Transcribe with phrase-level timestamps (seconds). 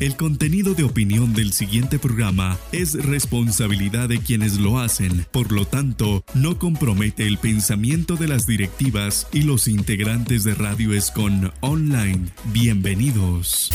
[0.00, 5.66] El contenido de opinión del siguiente programa es responsabilidad de quienes lo hacen, por lo
[5.66, 12.26] tanto, no compromete el pensamiento de las directivas y los integrantes de Radio Escon Online.
[12.52, 13.70] Bienvenidos.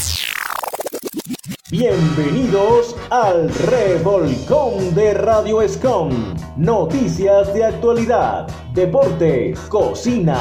[1.74, 6.12] Bienvenidos al Revolcón de Radio Escom.
[6.56, 10.38] Noticias de actualidad, deportes, cocina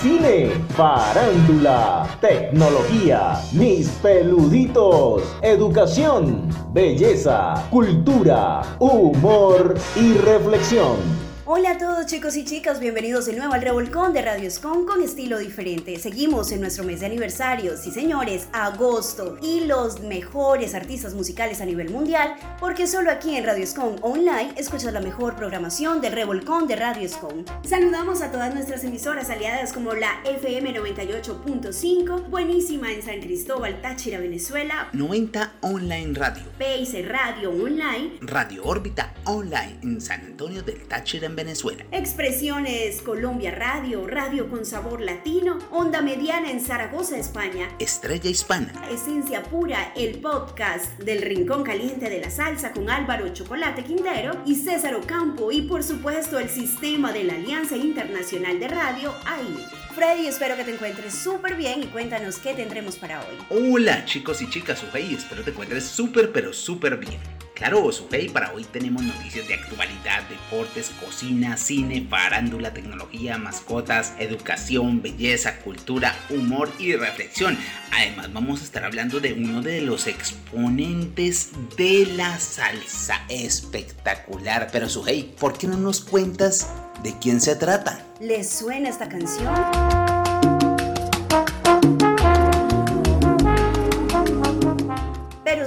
[0.00, 11.29] cine, farándula, tecnología, mis peluditos, educación, belleza, cultura, humor y reflexión.
[11.52, 15.02] Hola a todos chicos y chicas, bienvenidos de nuevo al Revolcón de Radio Escon con
[15.02, 15.98] estilo diferente.
[15.98, 21.64] Seguimos en nuestro mes de aniversario, sí señores, agosto, y los mejores artistas musicales a
[21.64, 26.68] nivel mundial, porque solo aquí en Radio Escon Online escuchas la mejor programación del Revolcón
[26.68, 27.44] de Radio Escon.
[27.64, 34.20] Saludamos a todas nuestras emisoras aliadas como la FM 98.5, buenísima en San Cristóbal, Táchira,
[34.20, 41.26] Venezuela, 90 Online Radio, Pace Radio Online, Radio Órbita Online en San Antonio del Táchira,
[41.26, 41.84] en Venezuela.
[41.90, 47.66] Expresiones Colombia Radio, Radio con Sabor Latino, Onda Mediana en Zaragoza, España.
[47.78, 48.72] Estrella Hispana.
[48.90, 54.54] Esencia Pura, el podcast del Rincón Caliente de la Salsa con Álvaro Chocolate Quintero y
[54.54, 59.66] César Ocampo y por supuesto el sistema de la Alianza Internacional de Radio, ahí.
[59.94, 63.36] Freddy, espero que te encuentres súper bien y cuéntanos qué tendremos para hoy.
[63.48, 67.18] Hola chicos y chicas, Ujei, espero te encuentres súper pero súper bien.
[67.60, 75.02] Claro, Sujei, para hoy tenemos noticias de actualidad, deportes, cocina, cine, farándula, tecnología, mascotas, educación,
[75.02, 77.58] belleza, cultura, humor y reflexión.
[77.92, 84.70] Además vamos a estar hablando de uno de los exponentes de la salsa espectacular.
[84.72, 86.72] Pero Sujei, ¿por qué no nos cuentas
[87.02, 88.06] de quién se trata?
[88.20, 90.09] ¿Les suena esta canción?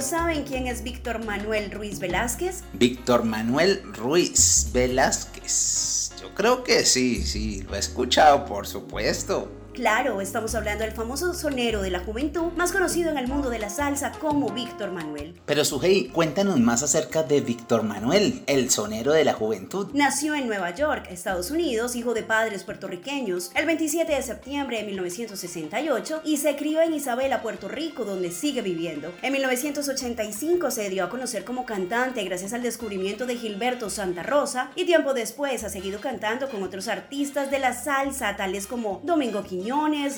[0.04, 2.62] ¿Saben quién es Víctor Manuel Ruiz Velázquez?
[2.74, 6.12] Víctor Manuel Ruiz Velázquez.
[6.20, 9.50] Yo creo que sí, sí, lo he escuchado, por supuesto.
[9.74, 13.58] Claro, estamos hablando del famoso sonero de la juventud, más conocido en el mundo de
[13.58, 15.34] la salsa como Víctor Manuel.
[15.46, 19.88] Pero Sujei, cuéntanos más acerca de Víctor Manuel, el sonero de la juventud.
[19.92, 24.84] Nació en Nueva York, Estados Unidos, hijo de padres puertorriqueños, el 27 de septiembre de
[24.84, 29.12] 1968 y se crió en Isabela, Puerto Rico, donde sigue viviendo.
[29.22, 34.70] En 1985 se dio a conocer como cantante gracias al descubrimiento de Gilberto Santa Rosa
[34.76, 39.42] y tiempo después ha seguido cantando con otros artistas de la salsa, tales como Domingo
[39.42, 39.63] Quiñones,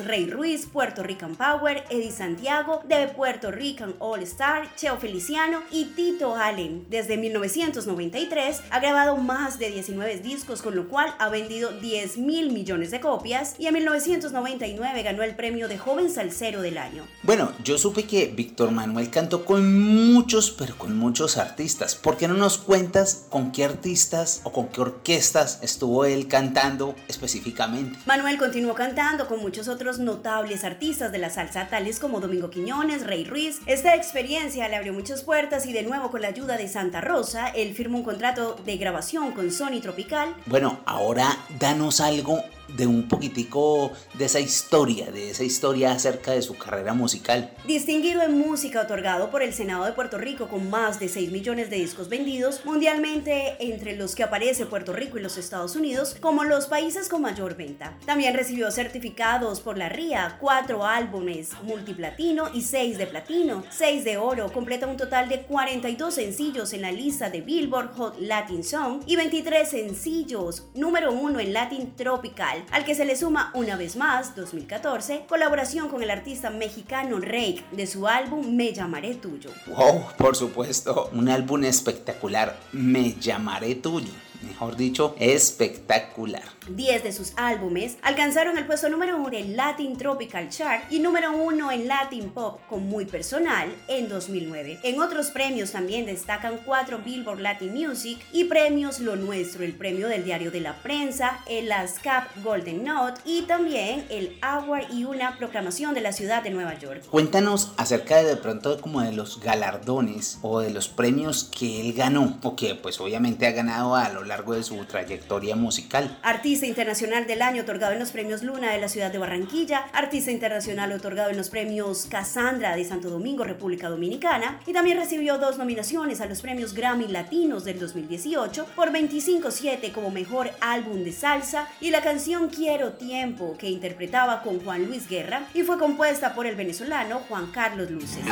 [0.05, 5.85] Rey Ruiz, Puerto Rican Power, Eddie Santiago, de Puerto Rican All Star, Cheo Feliciano y
[5.85, 6.85] Tito Allen.
[6.91, 12.51] Desde 1993 ha grabado más de 19 discos, con lo cual ha vendido 10 mil
[12.51, 17.05] millones de copias y en 1999 ganó el premio de Joven Salsero del Año.
[17.23, 21.95] Bueno, yo supe que Víctor Manuel cantó con muchos, pero con muchos artistas.
[21.95, 26.97] ¿Por qué no nos cuentas con qué artistas o con qué orquestas estuvo él cantando
[27.07, 27.99] específicamente?
[28.07, 33.07] Manuel continuó cantando con muchos otros notables artistas de la salsa, tales como Domingo Quiñones,
[33.07, 33.61] Rey Ruiz.
[33.67, 37.49] Esta experiencia le abrió muchas puertas y de nuevo con la ayuda de Santa Rosa,
[37.49, 40.35] él firmó un contrato de grabación con Sony Tropical.
[40.47, 46.43] Bueno, ahora danos algo de un poquitico de esa historia, de esa historia acerca de
[46.43, 47.53] su carrera musical.
[47.67, 51.71] Distinguido en música otorgado por el Senado de Puerto Rico con más de 6 millones
[51.71, 56.45] de discos vendidos, mundialmente entre los que aparece Puerto Rico y los Estados Unidos como
[56.45, 57.97] los países con mayor venta.
[58.05, 64.17] También recibió certificados por la RIA, 4 álbumes multiplatino y 6 de platino, 6 de
[64.17, 69.03] oro, completa un total de 42 sencillos en la lista de Billboard Hot Latin Song
[69.07, 73.97] y 23 sencillos, número 1 en Latin Tropical al que se le suma una vez
[73.97, 79.51] más, 2014, colaboración con el artista mexicano Rake de su álbum Me llamaré tuyo.
[79.67, 84.13] Wow, por supuesto, un álbum espectacular, Me llamaré tuyo
[84.47, 86.56] mejor dicho, espectacular.
[86.69, 91.33] 10 de sus álbumes alcanzaron el puesto número 1 en Latin Tropical Chart y número
[91.33, 94.81] 1 en Latin Pop con Muy Personal en 2009.
[94.83, 100.09] En otros premios también destacan 4 Billboard Latin Music y premios Lo Nuestro, el premio
[100.09, 105.39] del Diario de la Prensa, el ASCAP Golden Note y también el Award y una
[105.39, 107.05] proclamación de la ciudad de Nueva York.
[107.11, 111.93] Cuéntanos acerca de, de pronto como de los galardones o de los premios que él
[111.93, 116.19] ganó o que pues obviamente ha ganado a lo largo de su trayectoria musical.
[116.23, 119.89] Artista Artista Internacional del Año otorgado en los premios Luna de la ciudad de Barranquilla,
[119.93, 125.37] Artista Internacional otorgado en los premios Casandra de Santo Domingo, República Dominicana, y también recibió
[125.37, 131.13] dos nominaciones a los premios Grammy Latinos del 2018 por 25-7 como mejor álbum de
[131.13, 136.35] salsa y la canción Quiero Tiempo que interpretaba con Juan Luis Guerra y fue compuesta
[136.35, 138.25] por el venezolano Juan Carlos Luces.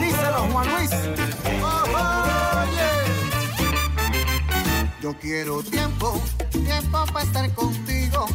[0.00, 1.27] Díselo, Juan Luis.
[5.20, 8.26] Quiero tiempo, tiempo para estar contigo,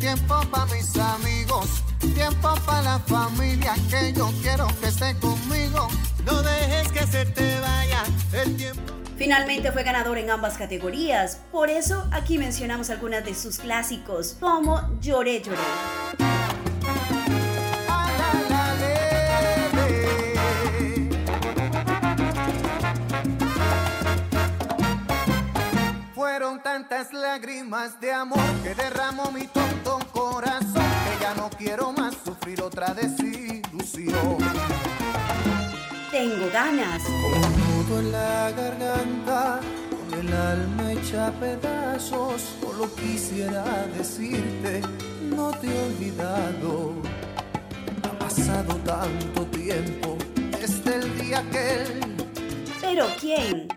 [0.00, 1.82] tiempo para mis amigos,
[2.14, 5.88] tiempo para la familia que yo quiero que esté conmigo.
[6.24, 8.92] No dejes que se te vaya el tiempo.
[9.16, 14.80] Finalmente fue ganador en ambas categorías, por eso aquí mencionamos algunas de sus clásicos, como
[15.00, 16.37] Lloré, lloré.
[27.32, 32.94] Lágrimas de amor que derramó mi tonto corazón que ya no quiero más sufrir otra
[32.94, 34.38] desilusión.
[36.10, 37.02] Tengo ganas.
[37.02, 39.60] Con nudo en la garganta,
[39.90, 43.62] con el alma hecha pedazos, solo quisiera
[43.98, 44.80] decirte,
[45.24, 46.94] no te he olvidado.
[48.04, 50.16] Ha pasado tanto tiempo
[50.58, 52.16] desde el día que él.
[52.80, 53.68] ¿Pero quién?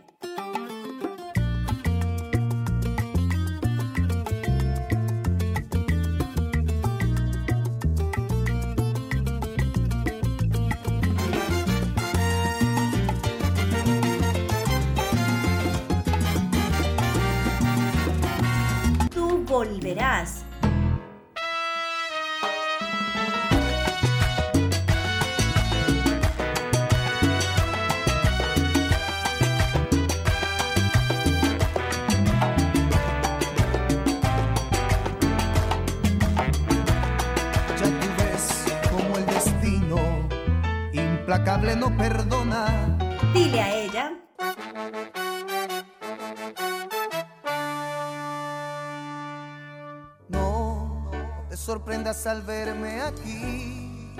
[52.13, 54.15] Sorprendas al verme aquí,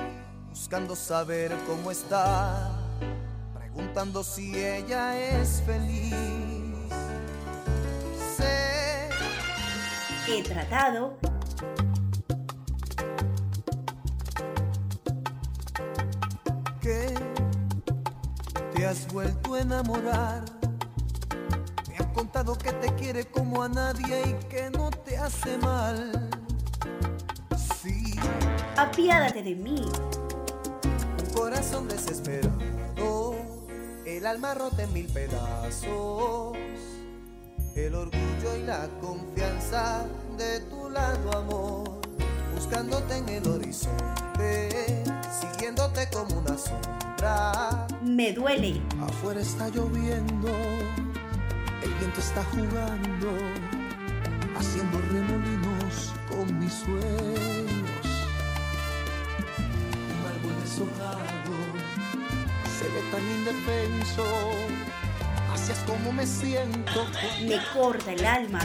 [0.50, 2.72] buscando saber cómo está,
[3.54, 6.14] preguntando si ella es feliz.
[8.38, 9.10] Sé
[10.28, 11.18] he tratado
[16.82, 17.14] que
[18.74, 20.46] te has vuelto a enamorar.
[21.90, 26.41] Me han contado que te quiere como a nadie y que no te hace mal
[28.78, 29.86] apiádate de mí.
[31.20, 33.36] Un corazón desesperado,
[34.06, 36.58] el alma rota en mil pedazos,
[37.76, 40.06] el orgullo y la confianza
[40.38, 42.02] de tu lado, amor,
[42.54, 45.04] buscándote en el horizonte,
[45.40, 47.88] siguiéndote como una sombra.
[48.04, 48.82] Me duele.
[49.02, 50.50] Afuera está lloviendo,
[51.84, 53.32] el viento está jugando,
[54.58, 56.84] haciendo remolinos con mis
[60.72, 60.84] se
[62.86, 64.26] ve tan indefenso.
[65.54, 67.06] Así es como me siento.
[67.42, 68.62] Me corta el alma.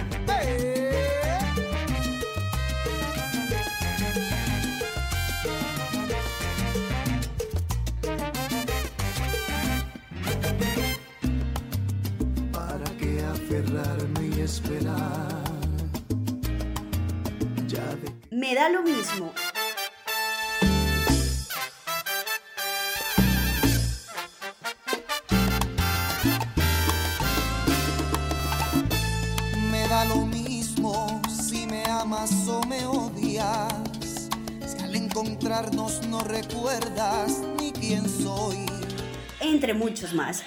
[12.53, 15.43] ¿Para qué aferrarme y esperar?
[17.67, 17.83] Ya
[18.31, 19.33] Me da lo mismo.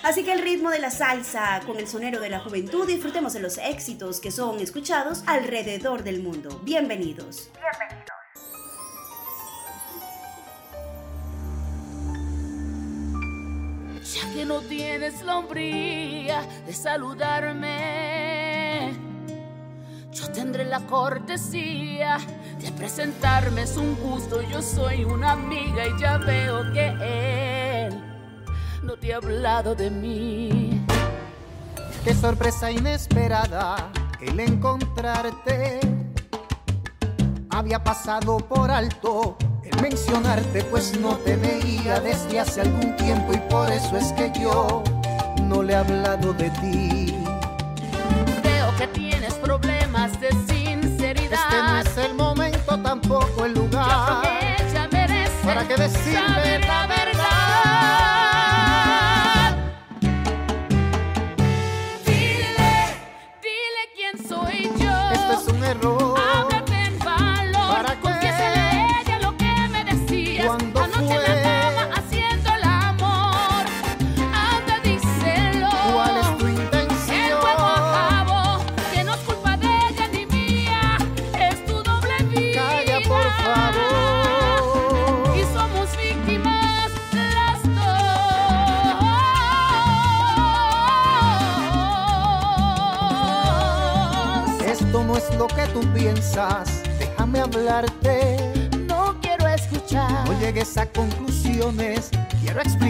[0.03, 3.39] Así que el ritmo de la salsa con el sonero de la juventud disfrutemos de
[3.39, 6.61] los éxitos que son escuchados alrededor del mundo.
[6.63, 7.49] Bienvenidos.
[7.53, 8.09] Bienvenidos.
[14.13, 17.71] Ya que no tienes la hombría de saludarme,
[20.11, 22.19] yo tendré la cortesía
[22.59, 27.48] de presentarme es un gusto, yo soy una amiga y ya veo que él
[29.11, 30.85] ha hablado de mí.
[32.03, 35.79] Qué sorpresa inesperada el encontrarte.
[37.49, 43.37] Había pasado por alto el mencionarte, pues no te veía desde hace algún tiempo y
[43.49, 44.83] por eso es que yo
[45.43, 47.15] no le he hablado de ti.
[48.43, 51.39] Veo que tienes problemas de sinceridad.
[51.39, 54.23] Este no es el momento tampoco el lugar.
[54.59, 56.38] ella merece para que decirme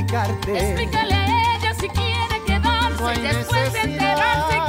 [0.10, 0.58] explicarte.
[0.58, 4.69] Explícale a ella si quiere quedarse después de enterarse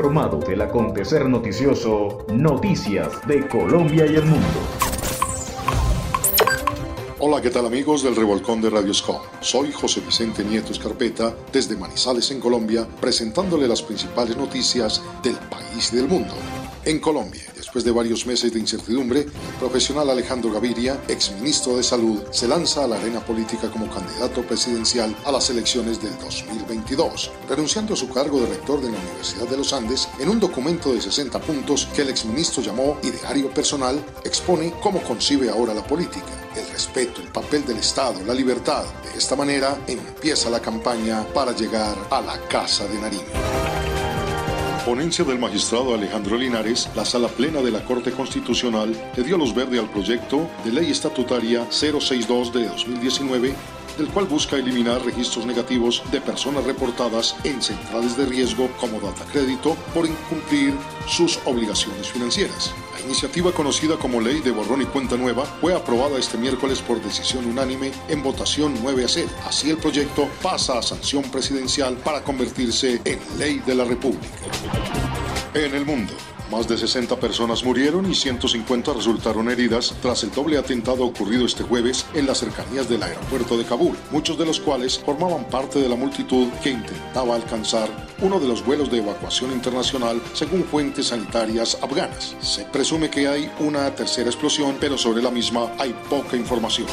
[0.00, 4.46] informado del acontecer noticioso, noticias de Colombia y el mundo.
[7.18, 9.20] Hola, ¿qué tal amigos del Revolcón de Radio Scom?
[9.42, 15.92] Soy José Vicente Nieto Escarpeta desde Manizales en Colombia, presentándole las principales noticias del país
[15.92, 16.34] y del mundo.
[16.82, 22.22] En Colombia, después de varios meses de incertidumbre, el profesional Alejandro Gaviria, exministro de Salud,
[22.30, 27.92] se lanza a la arena política como candidato presidencial a las elecciones del 2022, renunciando
[27.92, 31.02] a su cargo de rector de la Universidad de los Andes en un documento de
[31.02, 36.66] 60 puntos que el exministro llamó Ideario Personal, expone cómo concibe ahora la política, el
[36.72, 38.84] respeto, el papel del Estado, la libertad.
[39.04, 43.79] De esta manera empieza la campaña para llegar a la Casa de Nariño
[44.84, 49.54] ponencia del magistrado Alejandro Linares, la sala plena de la Corte Constitucional le dio luz
[49.54, 53.54] verde al proyecto de ley estatutaria 062 de 2019
[54.00, 59.24] el cual busca eliminar registros negativos de personas reportadas en centrales de riesgo como data
[59.30, 60.74] crédito por incumplir
[61.06, 62.72] sus obligaciones financieras.
[62.94, 67.02] La iniciativa conocida como Ley de Borrón y Cuenta Nueva fue aprobada este miércoles por
[67.02, 69.28] decisión unánime en votación 9 a 0.
[69.46, 74.26] Así el proyecto pasa a sanción presidencial para convertirse en ley de la República.
[75.54, 76.12] En el mundo.
[76.50, 81.62] Más de 60 personas murieron y 150 resultaron heridas tras el doble atentado ocurrido este
[81.62, 85.88] jueves en las cercanías del aeropuerto de Kabul, muchos de los cuales formaban parte de
[85.88, 87.88] la multitud que intentaba alcanzar
[88.20, 92.34] uno de los vuelos de evacuación internacional según fuentes sanitarias afganas.
[92.40, 96.88] Se presume que hay una tercera explosión, pero sobre la misma hay poca información.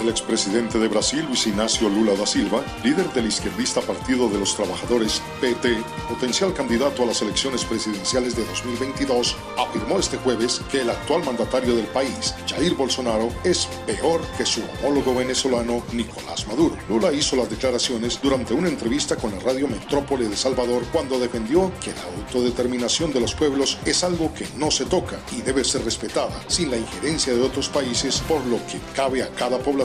[0.00, 4.54] El expresidente de Brasil, Luis Ignacio Lula da Silva, líder del izquierdista Partido de los
[4.54, 5.76] Trabajadores, PT,
[6.08, 11.74] potencial candidato a las elecciones presidenciales de 2022, afirmó este jueves que el actual mandatario
[11.74, 16.76] del país, Jair Bolsonaro, es peor que su homólogo venezolano, Nicolás Maduro.
[16.88, 21.72] Lula hizo las declaraciones durante una entrevista con la radio Metrópole de Salvador cuando defendió
[21.82, 25.84] que la autodeterminación de los pueblos es algo que no se toca y debe ser
[25.84, 29.77] respetada sin la injerencia de otros países, por lo que cabe a cada población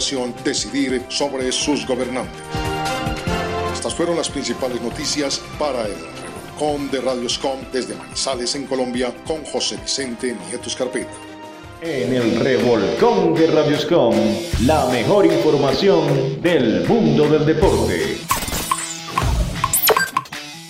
[0.43, 2.41] decidir sobre sus gobernantes.
[3.73, 9.43] Estas fueron las principales noticias para el Revolcón de Radioscom desde Manizales en Colombia con
[9.45, 11.11] José Vicente Nieto Escarpeta.
[11.81, 14.15] En el Revolcón de Radioscom,
[14.65, 18.32] la mejor información del mundo del deporte.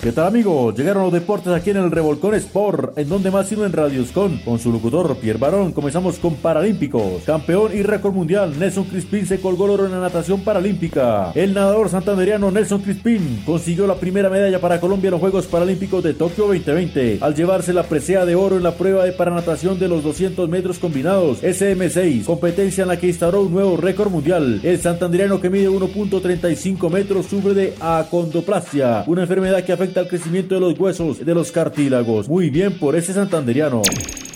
[0.03, 0.75] ¿Qué tal amigos?
[0.75, 4.60] Llegaron los deportes aquí en el Revolcón Sport, en donde más sirve en Radioscon, con
[4.60, 5.72] su locutor Pierre Barón.
[5.72, 7.24] Comenzamos con Paralímpicos.
[7.25, 11.31] Campeón y récord mundial, Nelson Crispín se colgó el oro en la natación paralímpica.
[11.36, 16.03] El nadador santanderiano Nelson Crispín consiguió la primera medalla para Colombia en los Juegos Paralímpicos
[16.03, 19.88] de Tokio 2020, al llevarse la presea de oro en la prueba de paranatación de
[19.88, 24.60] los 200 metros combinados SM6, competencia en la que instauró un nuevo récord mundial.
[24.63, 30.55] El santanderiano que mide 1.35 metros sufre de acondoplasia, una enfermedad que afecta al crecimiento
[30.55, 32.27] de los huesos de los cartílagos.
[32.27, 33.81] Muy bien por ese santanderiano.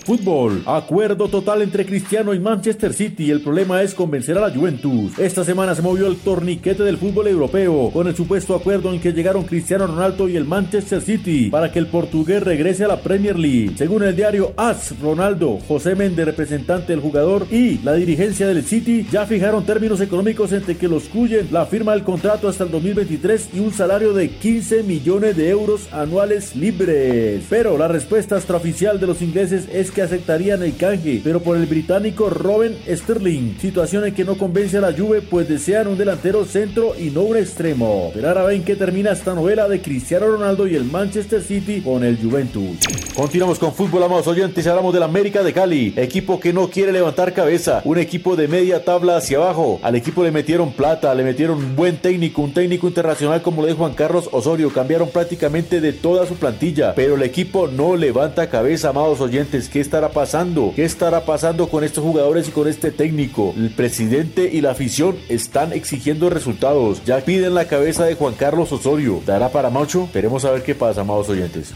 [0.07, 0.63] Fútbol.
[0.65, 3.29] Acuerdo total entre Cristiano y Manchester City.
[3.29, 5.19] El problema es convencer a la Juventus.
[5.19, 9.11] Esta semana se movió el torniquete del fútbol europeo con el supuesto acuerdo en que
[9.11, 13.37] llegaron Cristiano Ronaldo y el Manchester City para que el portugués regrese a la Premier
[13.37, 13.73] League.
[13.75, 19.05] Según el diario AS, Ronaldo, José Méndez, representante del jugador, y la dirigencia del City
[19.11, 23.49] ya fijaron términos económicos entre que los cuyen la firma del contrato hasta el 2023
[23.55, 27.43] y un salario de 15 millones de euros anuales libres.
[27.49, 31.57] Pero la respuesta extraoficial de los ingleses es que que aceptarían el canje, pero por
[31.57, 35.97] el británico Robin Sterling, situación en que no convence a la Juve, pues desean un
[35.97, 38.11] delantero centro y no un extremo.
[38.13, 42.03] Pero ahora ven que termina esta novela de Cristiano Ronaldo y el Manchester City con
[42.03, 42.77] el Juventus.
[43.15, 47.33] Continuamos con fútbol, amados oyentes, hablamos del América de Cali, equipo que no quiere levantar
[47.33, 49.79] cabeza, un equipo de media tabla hacia abajo.
[49.81, 53.67] Al equipo le metieron plata, le metieron un buen técnico, un técnico internacional como lo
[53.67, 58.47] dijo Juan Carlos Osorio, cambiaron prácticamente de toda su plantilla, pero el equipo no levanta
[58.47, 60.73] cabeza, amados oyentes, estará pasando?
[60.76, 63.54] ¿Qué estará pasando con estos jugadores y con este técnico?
[63.56, 67.04] El presidente y la afición están exigiendo resultados.
[67.06, 69.21] Ya piden la cabeza de Juan Carlos Osorio.
[69.26, 70.10] ¿Dará para Macho?
[70.13, 71.73] Veremos a ver qué pasa, amados oyentes.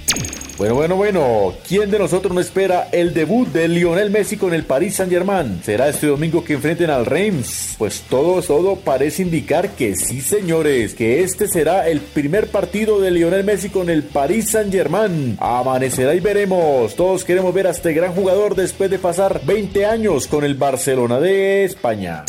[0.61, 4.63] Bueno, bueno, bueno, ¿quién de nosotros no espera el debut de Lionel Messi con el
[4.63, 5.59] Paris Saint Germain?
[5.63, 7.73] ¿Será este domingo que enfrenten al Reims?
[7.79, 13.09] Pues todo, todo parece indicar que sí, señores, que este será el primer partido de
[13.09, 15.35] Lionel Messi con el Paris Saint Germain.
[15.39, 16.95] Amanecerá y veremos.
[16.95, 21.19] Todos queremos ver a este gran jugador después de pasar 20 años con el Barcelona
[21.19, 22.25] de España.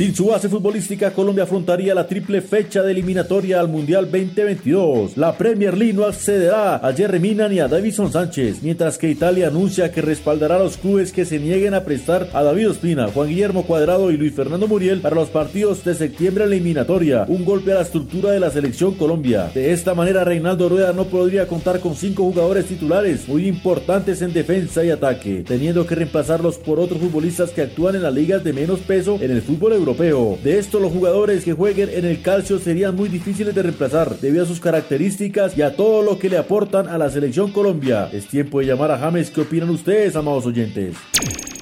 [0.00, 5.18] Sin su base futbolística, Colombia afrontaría la triple fecha de eliminatoria al Mundial 2022.
[5.18, 9.48] La Premier League no accederá a Jerry Mina ni a Davison Sánchez, mientras que Italia
[9.48, 13.28] anuncia que respaldará a los clubes que se nieguen a prestar a David Ospina, Juan
[13.28, 17.26] Guillermo Cuadrado y Luis Fernando Muriel para los partidos de septiembre eliminatoria.
[17.28, 19.50] Un golpe a la estructura de la selección Colombia.
[19.52, 24.32] De esta manera, Reinaldo Rueda no podría contar con cinco jugadores titulares muy importantes en
[24.32, 28.54] defensa y ataque, teniendo que reemplazarlos por otros futbolistas que actúan en las ligas de
[28.54, 32.58] menos peso en el fútbol europeo de esto, los jugadores que jueguen en el calcio
[32.58, 36.38] serían muy difíciles de reemplazar debido a sus características y a todo lo que le
[36.38, 38.08] aportan a la selección Colombia.
[38.12, 39.30] Es tiempo de llamar a James.
[39.30, 40.94] ¿Qué opinan ustedes, amados oyentes?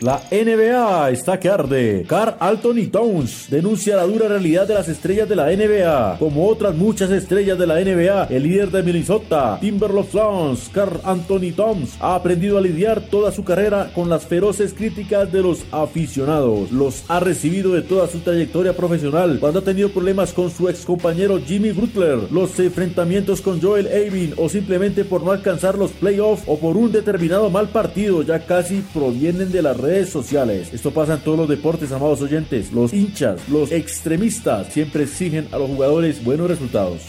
[0.01, 2.05] La NBA está que arde.
[2.07, 6.19] Carl Anthony Towns denuncia la dura realidad de las estrellas de la NBA.
[6.21, 11.51] Como otras muchas estrellas de la NBA, el líder de Minnesota, Timberwolves Suns, Carl Anthony
[11.57, 16.71] Towns, ha aprendido a lidiar toda su carrera con las feroces críticas de los aficionados.
[16.71, 21.41] Los ha recibido de toda trayectoria profesional cuando ha tenido problemas con su ex compañero
[21.45, 26.59] Jimmy Butler, los enfrentamientos con Joel Avin o simplemente por no alcanzar los playoffs o
[26.59, 30.69] por un determinado mal partido ya casi provienen de la red redes sociales.
[30.75, 32.73] Esto pasa en todos los deportes, amados oyentes.
[32.73, 37.07] Los hinchas, los extremistas siempre exigen a los jugadores buenos resultados.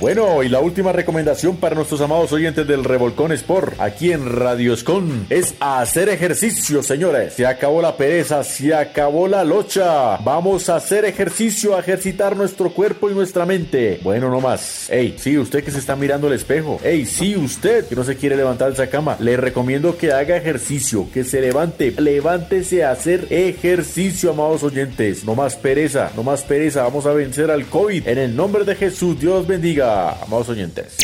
[0.00, 5.26] Bueno, y la última recomendación para nuestros amados oyentes del Revolcón Sport, aquí en Radioscon,
[5.28, 7.34] es hacer ejercicio, señores.
[7.34, 10.16] Se acabó la pereza, se acabó la locha.
[10.18, 14.00] Vamos a hacer ejercicio, a ejercitar nuestro cuerpo y nuestra mente.
[14.02, 14.88] Bueno, no más.
[14.88, 16.80] Ey, sí, usted que se está mirando el espejo.
[16.82, 19.16] Ey, sí, usted que no se quiere levantar de esa cama.
[19.20, 25.24] Le recomiendo que haga ejercicio, que se levante, le levántese a hacer ejercicio, amados oyentes.
[25.24, 26.84] No más pereza, no más pereza.
[26.84, 28.08] Vamos a vencer al COVID.
[28.08, 30.96] En el nombre de Jesús, Dios bendiga, amados oyentes.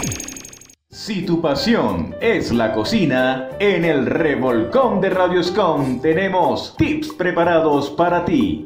[0.89, 8.25] Si tu pasión es la cocina, en el revolcón de Radioscom tenemos tips preparados para
[8.25, 8.65] ti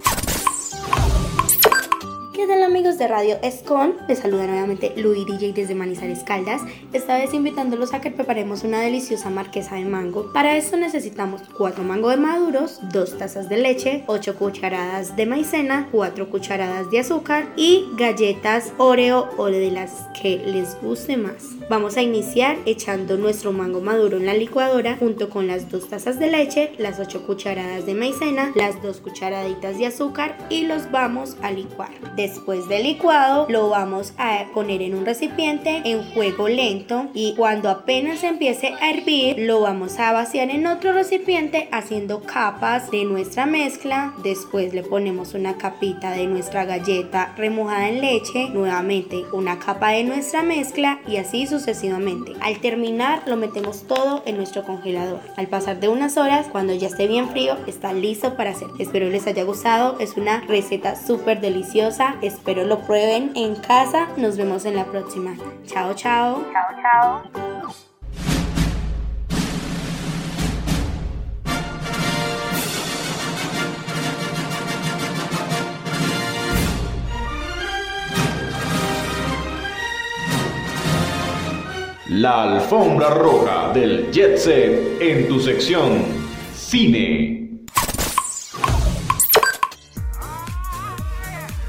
[2.71, 3.97] amigos de Radio Escon?
[4.09, 8.81] Les saluda nuevamente Luis DJ desde Manizales Caldas, esta vez invitándolos a que preparemos una
[8.81, 10.33] deliciosa marquesa de mango.
[10.33, 16.31] Para esto necesitamos 4 mangos maduros, 2 tazas de leche, 8 cucharadas de maicena, 4
[16.31, 21.60] cucharadas de azúcar y galletas Oreo o de las que les guste más.
[21.71, 26.19] Vamos a iniciar echando nuestro mango maduro en la licuadora junto con las 2 tazas
[26.19, 31.37] de leche, las 8 cucharadas de maicena, las 2 cucharaditas de azúcar y los vamos
[31.43, 31.91] a licuar.
[32.17, 37.35] De Después del licuado lo vamos a poner en un recipiente en fuego lento y
[37.37, 43.05] cuando apenas empiece a hervir lo vamos a vaciar en otro recipiente haciendo capas de
[43.05, 44.15] nuestra mezcla.
[44.25, 50.03] Después le ponemos una capita de nuestra galleta remojada en leche, nuevamente una capa de
[50.03, 51.60] nuestra mezcla y así sucesivamente.
[52.41, 55.21] Al terminar lo metemos todo en nuestro congelador.
[55.37, 58.69] Al pasar de unas horas, cuando ya esté bien frío, está listo para hacer.
[58.79, 59.99] Espero les haya gustado.
[60.01, 62.17] Es una receta súper deliciosa.
[62.23, 64.09] Espero lo prueben en casa.
[64.17, 65.37] Nos vemos en la próxima.
[65.67, 66.45] Chao, chao.
[66.53, 67.90] Chao, chao.
[82.11, 86.03] La alfombra roja del Jet Set en tu sección
[86.53, 87.61] Cine.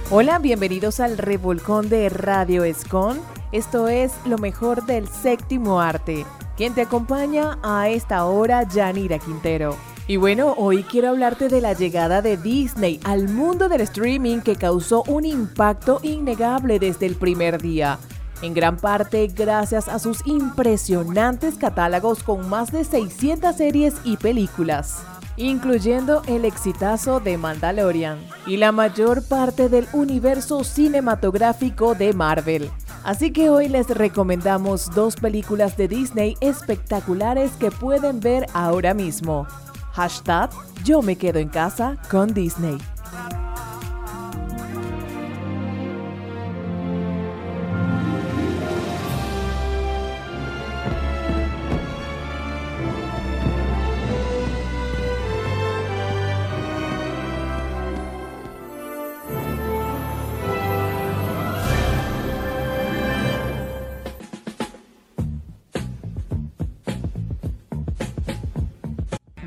[0.10, 3.22] Hola, bienvenidos al revolcón de Radio Escon.
[3.52, 6.26] Esto es lo mejor del séptimo arte.
[6.58, 9.78] Quien te acompaña a esta hora, Yanira Quintero.
[10.08, 14.56] Y bueno, hoy quiero hablarte de la llegada de Disney al mundo del streaming que
[14.56, 18.00] causó un impacto innegable desde el primer día
[18.42, 25.04] en gran parte gracias a sus impresionantes catálogos con más de 600 series y películas,
[25.38, 32.70] incluyendo el exitazo de Mandalorian y la mayor parte del universo cinematográfico de Marvel.
[33.04, 39.48] Así que hoy les recomendamos dos películas de Disney espectaculares que pueden ver ahora mismo.
[39.94, 40.52] Hashtag
[40.84, 42.78] Yo me quedo en casa con Disney.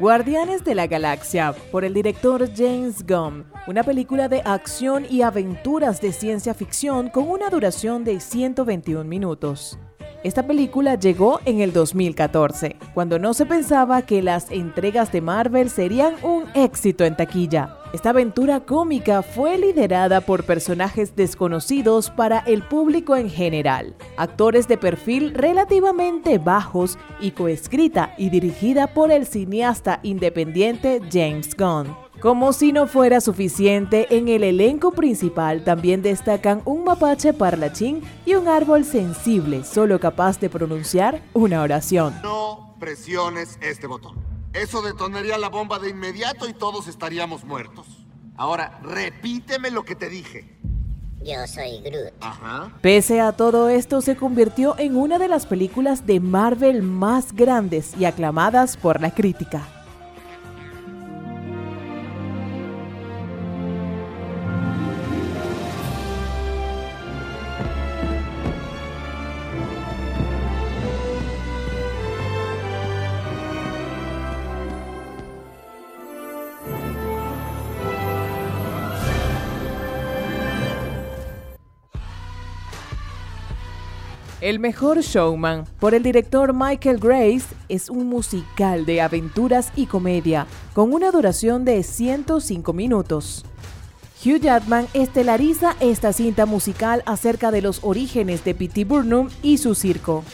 [0.05, 6.03] Guardianes de la Galaxia, por el director James Gunn, una película de acción y aventuras
[6.03, 9.79] de ciencia ficción con una duración de 121 minutos.
[10.25, 15.69] Esta película llegó en el 2014, cuando no se pensaba que las entregas de Marvel
[15.69, 17.77] serían un éxito en taquilla.
[17.93, 24.79] Esta aventura cómica fue liderada por personajes desconocidos para el público en general, actores de
[24.79, 32.04] perfil relativamente bajos y coescrita y dirigida por el cineasta independiente James Gunn.
[32.25, 38.33] Como si no fuera suficiente, en el elenco principal también destacan un mapache parlachín y
[38.33, 42.15] un árbol sensible, solo capaz de pronunciar una oración.
[42.23, 44.25] No presiones este botón.
[44.55, 48.07] Eso detonaría la bomba de inmediato y todos estaríamos muertos.
[48.37, 50.57] Ahora, repíteme lo que te dije.
[51.23, 52.15] Yo soy Groot.
[52.23, 52.73] Ajá.
[52.81, 57.93] Pese a todo esto, se convirtió en una de las películas de Marvel más grandes
[57.99, 59.74] y aclamadas por la crítica.
[84.45, 90.47] El mejor showman, por el director Michael Grace, es un musical de aventuras y comedia,
[90.75, 93.47] con una duración de 105 minutos.
[94.23, 98.85] Hugh Jackman estelariza esta cinta musical acerca de los orígenes de P.T.
[98.85, 100.25] Burnham y su circo.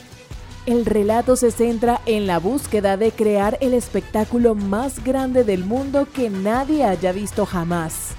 [0.67, 6.09] El relato se centra en la búsqueda de crear el espectáculo más grande del mundo
[6.13, 8.17] que nadie haya visto jamás.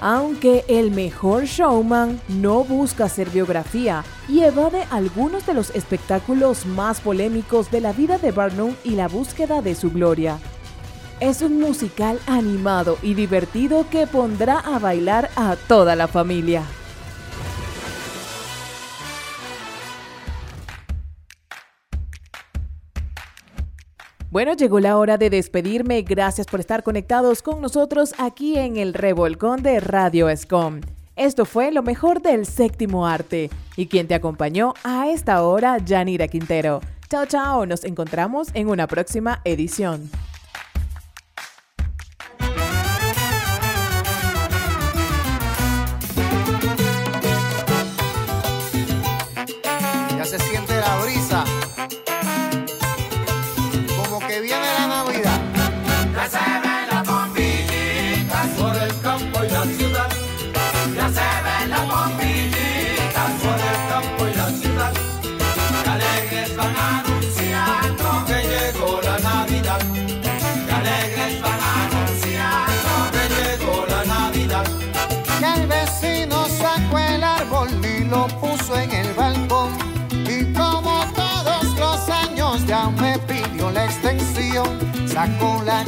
[0.00, 7.00] Aunque el mejor showman no busca hacer biografía y evade algunos de los espectáculos más
[7.00, 10.38] polémicos de la vida de Barnum y la búsqueda de su gloria.
[11.18, 16.62] Es un musical animado y divertido que pondrá a bailar a toda la familia.
[24.30, 26.02] Bueno, llegó la hora de despedirme.
[26.02, 30.82] Gracias por estar conectados con nosotros aquí en el Revolcón de Radio Escom.
[31.16, 33.48] Esto fue lo mejor del séptimo arte.
[33.74, 36.80] Y quien te acompañó a esta hora, Yanira Quintero.
[37.08, 37.64] Chao, chao.
[37.64, 40.10] Nos encontramos en una próxima edición.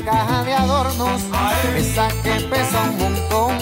[0.05, 1.23] caja de adornos,
[1.77, 3.59] esa que pesa un montón,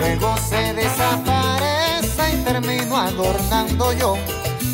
[0.00, 4.16] luego se desaparece y termino adornando yo.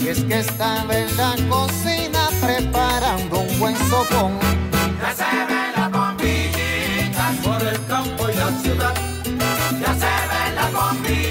[0.01, 4.39] Y es que está en la cocina preparando un buen sopón.
[5.01, 8.95] Ya se ven las bombillitas por el campo y la ciudad,
[9.81, 11.30] ya se ven las bombillitas.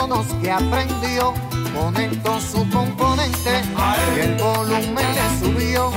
[0.00, 1.34] tonos que aprendió,
[1.74, 3.62] conectó su componente
[4.16, 5.90] y el volumen le subió.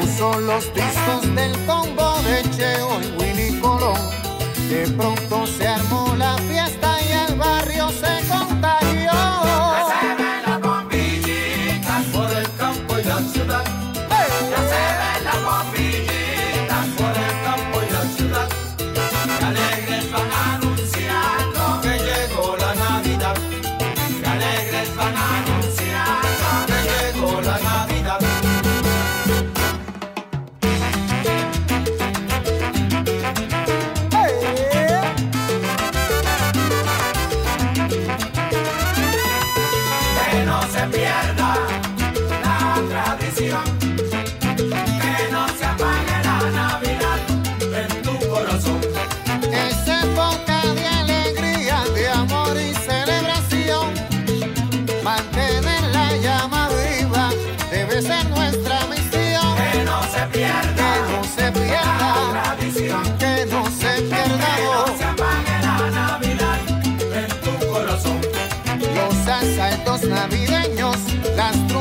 [0.00, 3.98] Puso los discos del combo de Cheo y Willy Colón,
[4.68, 6.36] de pronto se armó la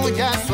[0.06, 0.45] only got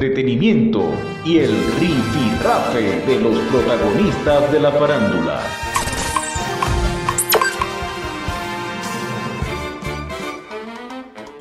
[0.00, 0.94] entretenimiento
[1.26, 5.40] y el rifirrafe de los protagonistas de la farándula.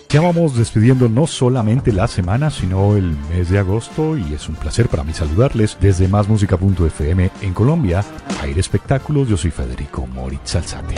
[0.09, 4.55] Ya vamos despidiendo no solamente la semana, sino el mes de agosto y es un
[4.55, 8.03] placer para mí saludarles desde másmusica.fm en Colombia.
[8.41, 10.95] Aire Espectáculos, yo soy Federico Moritz Alzate.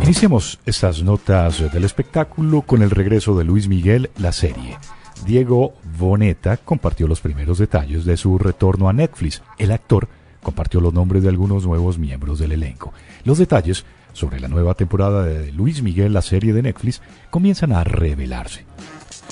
[0.00, 4.78] Iniciemos estas notas del espectáculo con el regreso de Luis Miguel, la serie.
[5.24, 9.42] Diego Boneta compartió los primeros detalles de su retorno a Netflix.
[9.58, 10.08] El actor
[10.42, 12.92] compartió los nombres de algunos nuevos miembros del elenco.
[13.24, 17.84] Los detalles sobre la nueva temporada de Luis Miguel, la serie de Netflix, comienzan a
[17.84, 18.64] revelarse.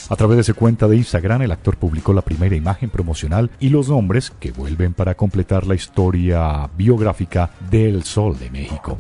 [0.09, 3.69] A través de su cuenta de Instagram, el actor publicó la primera imagen promocional y
[3.69, 8.97] los nombres que vuelven para completar la historia biográfica del Sol de México.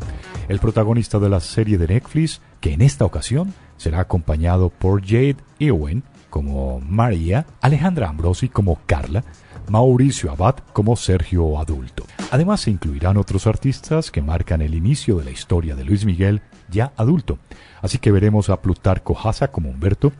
[0.48, 5.36] El protagonista de la serie de Netflix, que en esta ocasión será acompañado por Jade
[5.58, 9.24] Ewen, como María, Alejandra Ambrosi como Carla,
[9.68, 12.04] Mauricio Abad como Sergio Adulto.
[12.30, 16.40] Además se incluirán otros artistas que marcan el inicio de la historia de Luis Miguel
[16.70, 17.38] ya adulto.
[17.82, 20.12] Así que veremos a Plutarco Haza como Humberto,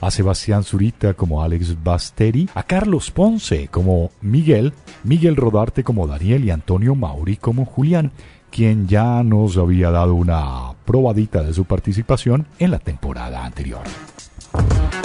[0.00, 4.72] a Sebastián Zurita como Alex Basteri, a Carlos Ponce como Miguel,
[5.04, 8.12] Miguel Rodarte como Daniel y Antonio Mauri como Julián,
[8.50, 13.82] quien ya nos había dado una probadita de su participación en la temporada anterior.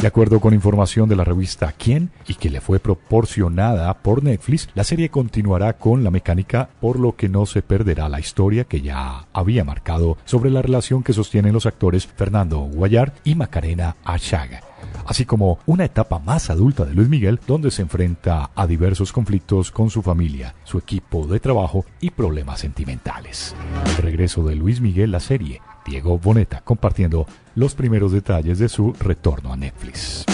[0.02, 4.68] De acuerdo con información de la revista Quién y que le fue proporcionada por Netflix,
[4.74, 8.82] la serie continuará con la mecánica por lo que no se perderá la historia que
[8.82, 14.71] ya había marcado sobre la relación que sostienen los actores Fernando Guayar y Macarena Achaga
[15.06, 19.72] así como una etapa más adulta de Luis Miguel donde se enfrenta a diversos conflictos
[19.72, 23.56] con su familia, su equipo de trabajo y problemas sentimentales.
[23.86, 28.94] El regreso de Luis Miguel la serie, Diego Boneta compartiendo los primeros detalles de su
[29.00, 30.26] retorno a Netflix.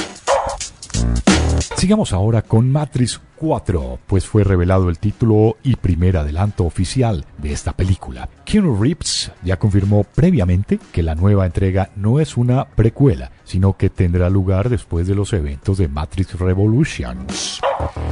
[1.77, 7.51] Sigamos ahora con Matrix 4, pues fue revelado el título y primer adelanto oficial de
[7.51, 8.29] esta película.
[8.45, 13.89] Keanu Reeves ya confirmó previamente que la nueva entrega no es una precuela, sino que
[13.89, 17.61] tendrá lugar después de los eventos de Matrix Revolutions.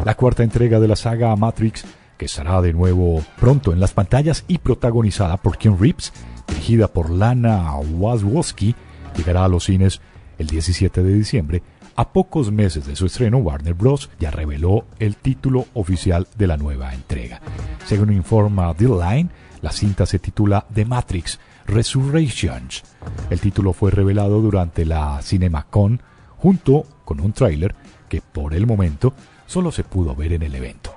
[0.06, 1.86] La cuarta entrega de la saga Matrix,
[2.18, 6.14] que estará de nuevo pronto en las pantallas y protagonizada por Keanu Reeves,
[6.48, 8.76] dirigida por Lana Wazowski,
[9.18, 10.02] llegará a los cines
[10.38, 11.64] el 17 de diciembre
[11.96, 14.10] a pocos meses de su estreno, Warner Bros.
[14.20, 17.42] ya reveló el título oficial de la nueva entrega.
[17.86, 19.30] Según informa The Line,
[19.62, 22.84] la cinta se titula The Matrix Resurrections.
[23.30, 26.02] El título fue revelado durante la CinemaCon
[26.38, 27.76] junto con un tráiler
[28.10, 29.14] que por el momento
[29.48, 30.94] solo se pudo ver en el evento.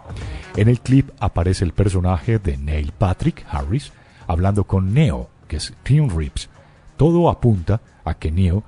[0.57, 3.93] En el clip aparece el personaje de Neil Patrick Harris
[4.27, 6.51] hablando con Neo, que es Keanu Reeves.
[6.97, 8.65] Todo apunta a que Neo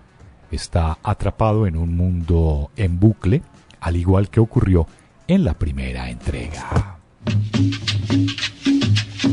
[0.56, 3.42] está atrapado en un mundo en bucle,
[3.80, 4.86] al igual que ocurrió
[5.28, 6.98] en la primera entrega.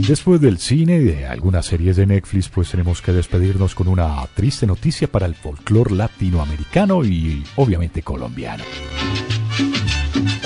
[0.07, 4.25] Después del cine y de algunas series de Netflix, pues tenemos que despedirnos con una
[4.35, 8.63] triste noticia para el folclore latinoamericano y obviamente colombiano.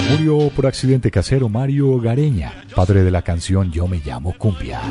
[0.09, 4.81] Murió por accidente casero Mario Gareña, padre de la canción Yo me llamo Cumbia.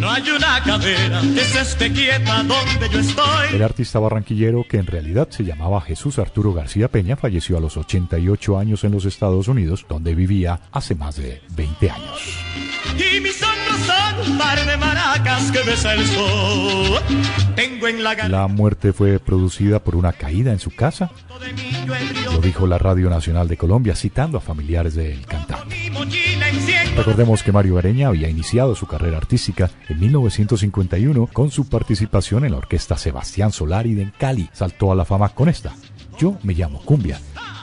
[0.00, 3.54] No hay una cadera que se esté quieta donde yo estoy.
[3.54, 7.76] El artista barranquillero, que en realidad se llamaba Jesús Arturo García Peña, falleció a los
[7.76, 12.38] 88 años en los Estados Unidos, donde vivía hace más de 20 años.
[12.98, 13.61] Y hombros son
[18.28, 18.46] la...
[18.46, 21.10] muerte fue producida por una caída en su casa.
[22.24, 25.92] Lo dijo la Radio Nacional de Colombia, citando a familiares del cantante.
[26.96, 32.52] Recordemos que Mario Areña había iniciado su carrera artística en 1951 con su participación en
[32.52, 34.48] la orquesta Sebastián Solari de Cali.
[34.52, 35.74] Saltó a la fama con esta.
[36.18, 37.20] Yo me llamo Cumbia,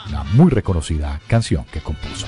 [0.08, 2.28] una muy reconocida canción que compuso.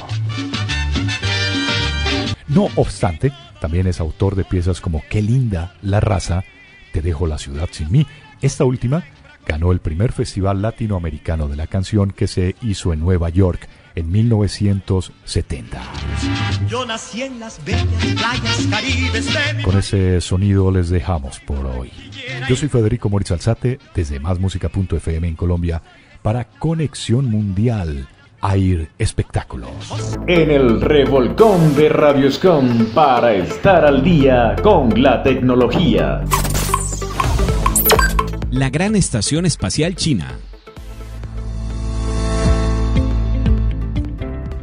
[2.48, 6.44] No obstante, también es autor de piezas como Qué linda la raza,
[6.92, 8.08] Te dejo la ciudad sin mí.
[8.42, 9.04] Esta última
[9.46, 14.10] ganó el primer Festival Latinoamericano de la Canción que se hizo en Nueva York en
[14.12, 15.80] 1970.
[16.68, 17.86] Yo nací en las bellas
[18.18, 19.28] playas caribes
[19.64, 21.92] Con ese sonido les dejamos por hoy.
[22.50, 25.84] Yo soy Federico Moritz Alzate desde másmusica.fm en Colombia
[26.24, 28.08] para Conexión Mundial.
[28.42, 30.18] Air Espectáculos.
[30.28, 36.24] En el revolcón de Radioscom para estar al día con la tecnología.
[38.50, 40.38] La Gran Estación Espacial China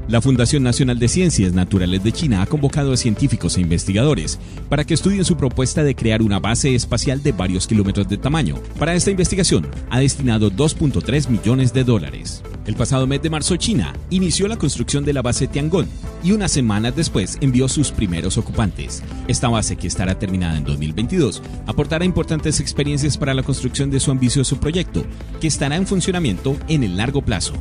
[0.08, 4.38] La Fundación Nacional de Ciencias Naturales de China ha convocado a científicos e investigadores
[4.70, 8.54] para que estudien su propuesta de crear una base espacial de varios kilómetros de tamaño.
[8.78, 12.42] Para esta investigación ha destinado 2.3 millones de dólares.
[12.64, 15.88] El pasado mes de marzo China inició la construcción de la base Tiangong
[16.24, 19.02] y unas semanas después envió sus primeros ocupantes.
[19.26, 24.10] Esta base, que estará terminada en 2022, aportará importantes experiencias para la construcción de su
[24.10, 25.04] ambicioso proyecto,
[25.38, 27.52] que estará en funcionamiento en el largo plazo.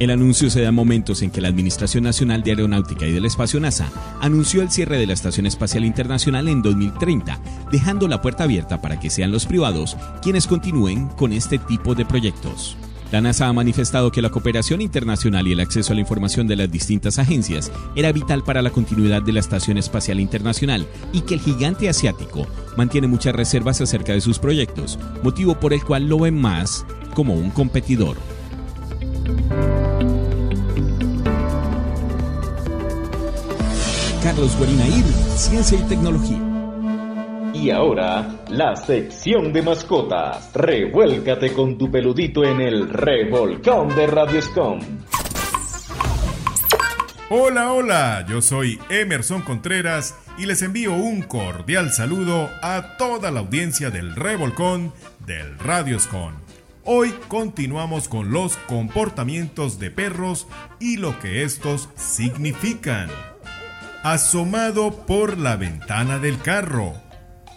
[0.00, 3.26] El anuncio se da en momentos en que la Administración Nacional de Aeronáutica y del
[3.26, 3.92] Espacio NASA
[4.22, 7.38] anunció el cierre de la Estación Espacial Internacional en 2030,
[7.70, 12.06] dejando la puerta abierta para que sean los privados quienes continúen con este tipo de
[12.06, 12.78] proyectos.
[13.12, 16.56] La NASA ha manifestado que la cooperación internacional y el acceso a la información de
[16.56, 21.34] las distintas agencias era vital para la continuidad de la Estación Espacial Internacional y que
[21.34, 26.20] el gigante asiático mantiene muchas reservas acerca de sus proyectos, motivo por el cual lo
[26.20, 28.16] ven más como un competidor.
[34.22, 35.04] Carlos Guarinaír,
[35.34, 36.38] Ciencia y Tecnología.
[37.54, 40.52] Y ahora, la sección de mascotas.
[40.52, 44.80] Revuélcate con tu peludito en el revolcón de Radioscom.
[47.30, 53.40] Hola, hola, yo soy Emerson Contreras y les envío un cordial saludo a toda la
[53.40, 54.92] audiencia del Revolcón
[55.26, 56.34] del Radioscon.
[56.84, 60.46] Hoy continuamos con los comportamientos de perros
[60.78, 63.08] y lo que estos significan.
[64.02, 66.94] Asomado por la ventana del carro.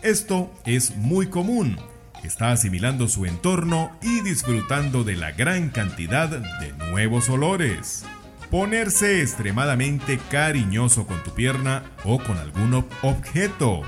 [0.02, 1.78] Esto es muy común.
[2.22, 8.04] Está asimilando su entorno y disfrutando de la gran cantidad de nuevos olores.
[8.52, 13.84] Ponerse extremadamente cariñoso con tu pierna o con algún objeto.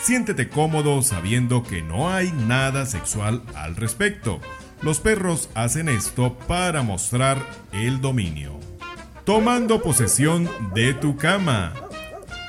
[0.00, 4.40] Siéntete cómodo sabiendo que no hay nada sexual al respecto.
[4.82, 8.60] Los perros hacen esto para mostrar el dominio.
[9.24, 11.74] Tomando posesión de tu cama.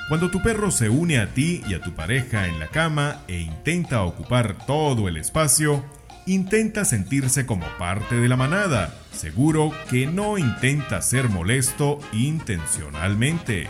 [0.10, 3.42] Cuando tu perro se une a ti y a tu pareja en la cama e
[3.42, 5.86] intenta ocupar todo el espacio,
[6.26, 8.92] intenta sentirse como parte de la manada.
[9.12, 13.70] Seguro que no intenta ser molesto intencionalmente.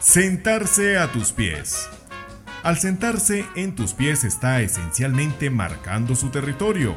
[0.00, 1.88] Sentarse a tus pies.
[2.62, 6.94] Al sentarse en tus pies está esencialmente marcando su territorio.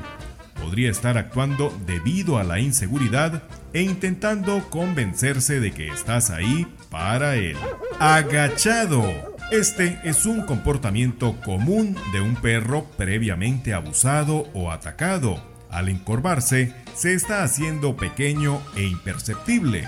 [0.59, 7.35] Podría estar actuando debido a la inseguridad e intentando convencerse de que estás ahí para
[7.35, 7.57] él.
[7.99, 9.03] Agachado.
[9.51, 15.41] Este es un comportamiento común de un perro previamente abusado o atacado.
[15.69, 19.87] Al encorvarse, se está haciendo pequeño e imperceptible.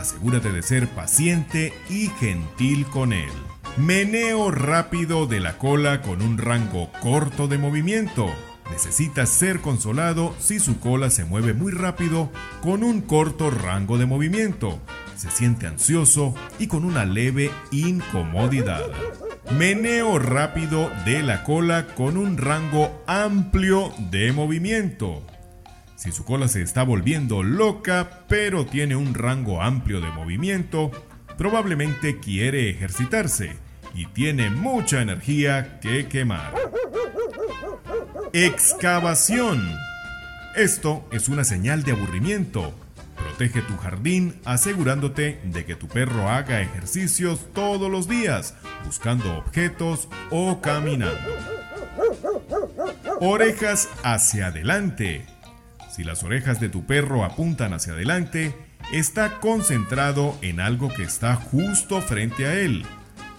[0.00, 3.30] Asegúrate de ser paciente y gentil con él.
[3.76, 8.26] Meneo rápido de la cola con un rango corto de movimiento.
[8.70, 12.30] Necesita ser consolado si su cola se mueve muy rápido
[12.60, 14.80] con un corto rango de movimiento.
[15.18, 18.84] Se siente ansioso y con una leve incomodidad.
[19.50, 25.26] Meneo rápido de la cola con un rango amplio de movimiento.
[25.96, 30.92] Si su cola se está volviendo loca pero tiene un rango amplio de movimiento,
[31.36, 33.56] probablemente quiere ejercitarse
[33.94, 36.54] y tiene mucha energía que quemar.
[38.32, 39.68] Excavación.
[40.54, 42.72] Esto es una señal de aburrimiento.
[43.38, 50.08] Protege tu jardín asegurándote de que tu perro haga ejercicios todos los días, buscando objetos
[50.32, 51.20] o caminando.
[53.20, 55.24] Orejas hacia adelante.
[55.88, 58.56] Si las orejas de tu perro apuntan hacia adelante,
[58.92, 62.84] está concentrado en algo que está justo frente a él.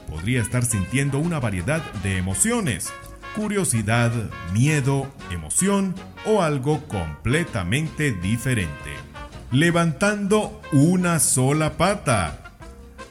[0.08, 2.93] Podría estar sintiendo una variedad de emociones,
[3.36, 4.14] curiosidad,
[4.54, 5.93] miedo, emoción
[6.26, 9.09] o algo completamente diferente.
[9.52, 12.54] Levantando una sola pata.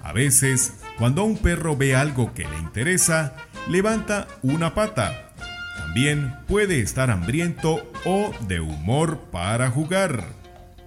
[0.02, 3.34] A veces, cuando un perro ve algo que le interesa,
[3.68, 5.32] levanta una pata.
[5.76, 10.26] También puede estar hambriento o de humor para jugar.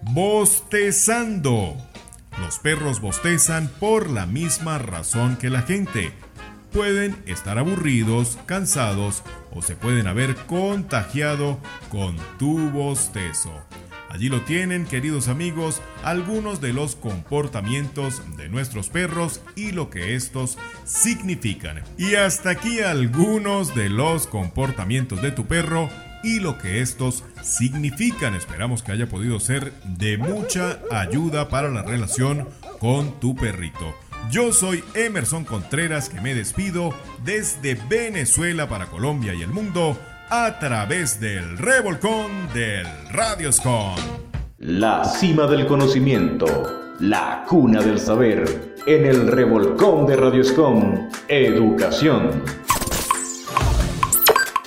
[0.04, 1.76] Bostezando.
[2.39, 6.14] Los perros bostezan por la misma razón que la gente
[6.72, 9.22] pueden estar aburridos, cansados
[9.52, 13.52] o se pueden haber contagiado con tu bostezo.
[14.12, 20.16] Allí lo tienen, queridos amigos, algunos de los comportamientos de nuestros perros y lo que
[20.16, 21.82] estos significan.
[21.97, 25.89] Y hasta aquí algunos de los comportamientos de tu perro
[26.26, 28.36] y lo que estos significan.
[28.36, 32.49] Esperamos que haya podido ser de mucha ayuda para la relación
[32.82, 33.95] con tu perrito.
[34.30, 36.93] Yo soy Emerson Contreras que me despido
[37.24, 39.97] desde Venezuela para Colombia y el mundo
[40.34, 43.96] a través del revolcón del Radioscon.
[44.60, 52.46] La cima del conocimiento, la cuna del saber, en el revolcón de Radioscom, educación.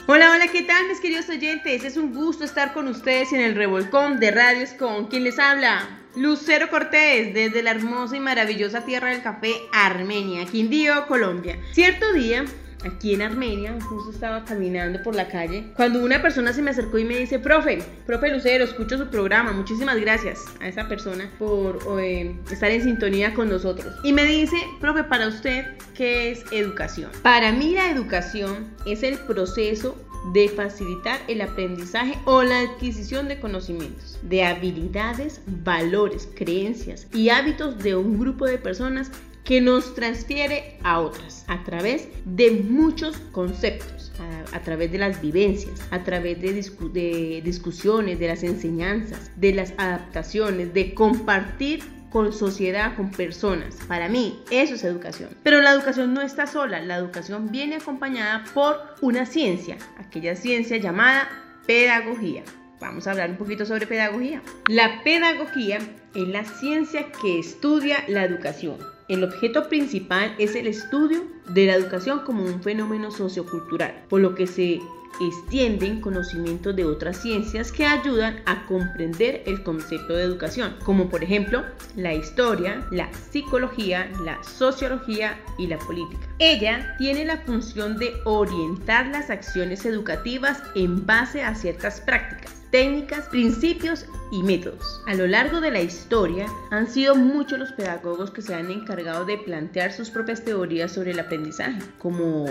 [0.06, 1.82] Hola, hola, ¿qué tal mis queridos oyentes?
[1.82, 5.08] Es un gusto estar con ustedes en el revolcón de Radioscom.
[5.08, 5.88] ¿Quién les habla?
[6.14, 11.58] Lucero Cortés, desde la hermosa y maravillosa tierra del café Armenia, Quindío, Colombia.
[11.72, 12.44] Cierto día,
[12.84, 16.98] aquí en Armenia, justo estaba caminando por la calle, cuando una persona se me acercó
[16.98, 21.78] y me dice, profe, profe Lucero, escucho su programa, muchísimas gracias a esa persona por
[22.00, 23.94] eh, estar en sintonía con nosotros.
[24.02, 27.10] Y me dice, profe, para usted, ¿qué es educación?
[27.22, 29.96] Para mí la educación es el proceso
[30.32, 37.78] de facilitar el aprendizaje o la adquisición de conocimientos, de habilidades, valores, creencias y hábitos
[37.78, 39.10] de un grupo de personas
[39.44, 44.12] que nos transfiere a otras a través de muchos conceptos,
[44.52, 49.74] a, través de las vivencias, a través de, de discusiones, de las enseñanzas, de las
[49.76, 53.76] adaptaciones, de compartir con sociedad, con personas.
[53.88, 55.30] Para mí, eso es educación.
[55.42, 60.76] Pero la educación no está sola, la educación viene acompañada por una ciencia, aquella ciencia
[60.76, 61.28] llamada
[61.66, 62.44] pedagogía.
[62.80, 64.42] Vamos a hablar un poquito sobre pedagogía.
[64.68, 65.78] La pedagogía
[66.14, 68.93] es la ciencia que estudia la educación.
[69.06, 74.34] El objeto principal es el estudio de la educación como un fenómeno sociocultural, por lo
[74.34, 74.80] que se
[75.20, 81.22] extienden conocimientos de otras ciencias que ayudan a comprender el concepto de educación, como por
[81.22, 81.64] ejemplo
[81.96, 86.26] la historia, la psicología, la sociología y la política.
[86.38, 93.28] Ella tiene la función de orientar las acciones educativas en base a ciertas prácticas técnicas,
[93.28, 95.00] principios y métodos.
[95.06, 99.24] A lo largo de la historia han sido muchos los pedagogos que se han encargado
[99.24, 102.46] de plantear sus propias teorías sobre el aprendizaje, como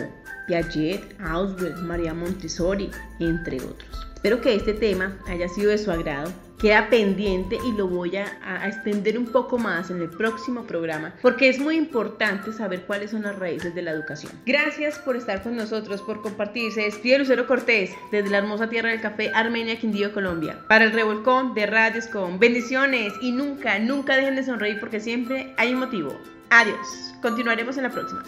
[0.48, 4.13] Piaget, Auswell, María Montessori, entre otros.
[4.24, 8.66] Espero que este tema haya sido de su agrado queda pendiente y lo voy a,
[8.66, 13.24] extender un poco más en el próximo programa porque es muy importante saber cuáles son
[13.24, 14.32] las raíces de la educación.
[14.46, 16.72] Gracias por estar con nosotros, por compartir.
[16.72, 20.58] Se despide Lucero Cortés desde la hermosa tierra del café Armenia, Quindío, Colombia.
[20.70, 25.54] Para el revolcón de Radios con bendiciones y nunca, nunca dejen de sonreír porque siempre
[25.58, 26.18] hay un motivo.
[26.50, 27.14] Adiós.
[27.22, 28.24] Continuaremos en la próxima.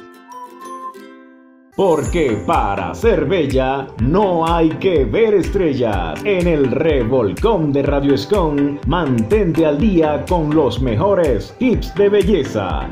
[1.76, 6.24] Porque para ser bella no hay que ver estrellas.
[6.24, 12.90] En el revolcón de Radio Escon, mantente al día con los mejores tips de belleza.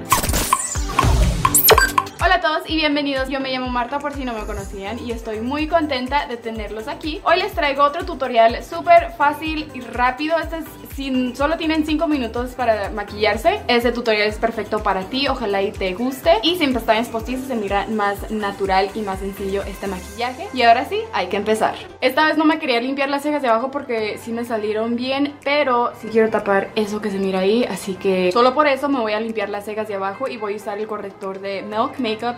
[2.75, 3.29] Bienvenidos.
[3.29, 6.87] Yo me llamo Marta por si no me conocían y estoy muy contenta de tenerlos
[6.87, 7.21] aquí.
[7.23, 10.37] Hoy les traigo otro tutorial súper fácil y rápido.
[10.37, 10.65] Este es
[10.95, 15.71] si solo tienen 5 minutos para maquillarse, este tutorial es perfecto para ti, ojalá y
[15.71, 16.37] te guste.
[16.43, 20.47] Y sin pestañas postizas se mira más natural y más sencillo este maquillaje.
[20.53, 21.75] Y ahora sí, hay que empezar.
[22.01, 25.33] Esta vez no me quería limpiar las cejas de abajo porque sí me salieron bien,
[25.43, 28.99] pero sí quiero tapar eso que se mira ahí, así que solo por eso me
[28.99, 31.97] voy a limpiar las cejas de abajo y voy a usar el corrector de Milk
[31.97, 32.35] Makeup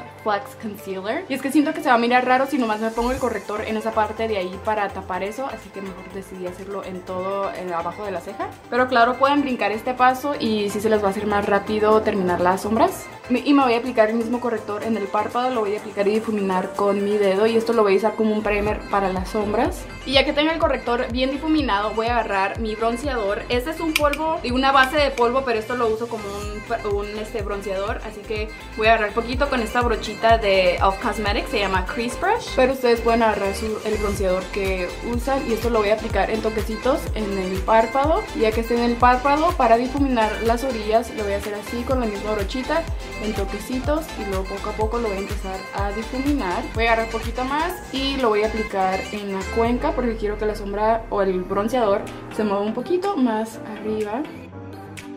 [0.62, 1.24] Concealer.
[1.30, 3.20] Y es que siento que se va a mirar raro si nomás me pongo el
[3.20, 7.02] corrector en esa parte de ahí para tapar eso, así que mejor decidí hacerlo en
[7.02, 8.50] todo en abajo de la ceja.
[8.72, 12.02] Pero claro, pueden brincar este paso y si se les va a hacer más rápido
[12.02, 13.06] terminar las sombras.
[13.30, 16.08] Y me voy a aplicar el mismo corrector en el párpado, lo voy a aplicar
[16.08, 19.14] y difuminar con mi dedo y esto lo voy a usar como un primer para
[19.14, 19.86] las sombras.
[20.06, 23.42] Y ya que tengo el corrector bien difuminado, voy a agarrar mi bronceador.
[23.50, 26.94] Este es un polvo, y una base de polvo, pero esto lo uso como un,
[26.94, 28.02] un este, bronceador.
[28.06, 32.20] Así que voy a agarrar poquito con esta brochita de Elf Cosmetics, se llama Crease
[32.20, 32.50] Brush.
[32.56, 36.30] Pero ustedes pueden agarrar su, el bronceador que usan y esto lo voy a aplicar
[36.30, 38.24] en toquecitos en el párpado.
[38.40, 41.82] Ya que esté en el párpado, para difuminar las orillas, lo voy a hacer así
[41.82, 42.84] con la misma brochita
[43.24, 46.64] en toquecitos y luego poco a poco lo voy a empezar a difuminar.
[46.76, 50.38] Voy a agarrar poquito más y lo voy a aplicar en la cuenca porque quiero
[50.38, 52.02] que la sombra o el bronceador
[52.36, 54.22] se mueva un poquito más arriba.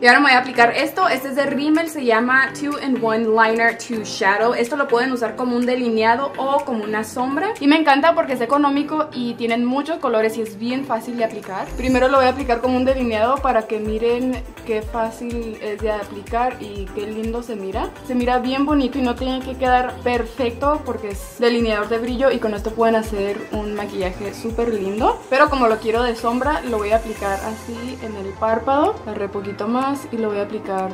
[0.01, 3.03] Y ahora me voy a aplicar esto, este es de Rimmel, se llama 2 in
[3.03, 4.53] 1 Liner to Shadow.
[4.53, 7.49] Esto lo pueden usar como un delineado o como una sombra.
[7.59, 11.25] Y me encanta porque es económico y tienen muchos colores y es bien fácil de
[11.25, 11.67] aplicar.
[11.75, 15.91] Primero lo voy a aplicar como un delineado para que miren qué fácil es de
[15.91, 17.89] aplicar y qué lindo se mira.
[18.07, 22.31] Se mira bien bonito y no tiene que quedar perfecto porque es delineador de brillo
[22.31, 25.21] y con esto pueden hacer un maquillaje súper lindo.
[25.29, 28.95] Pero como lo quiero de sombra, lo voy a aplicar así en el párpado.
[29.05, 30.91] Agarré poquito más y lo voy a aplicar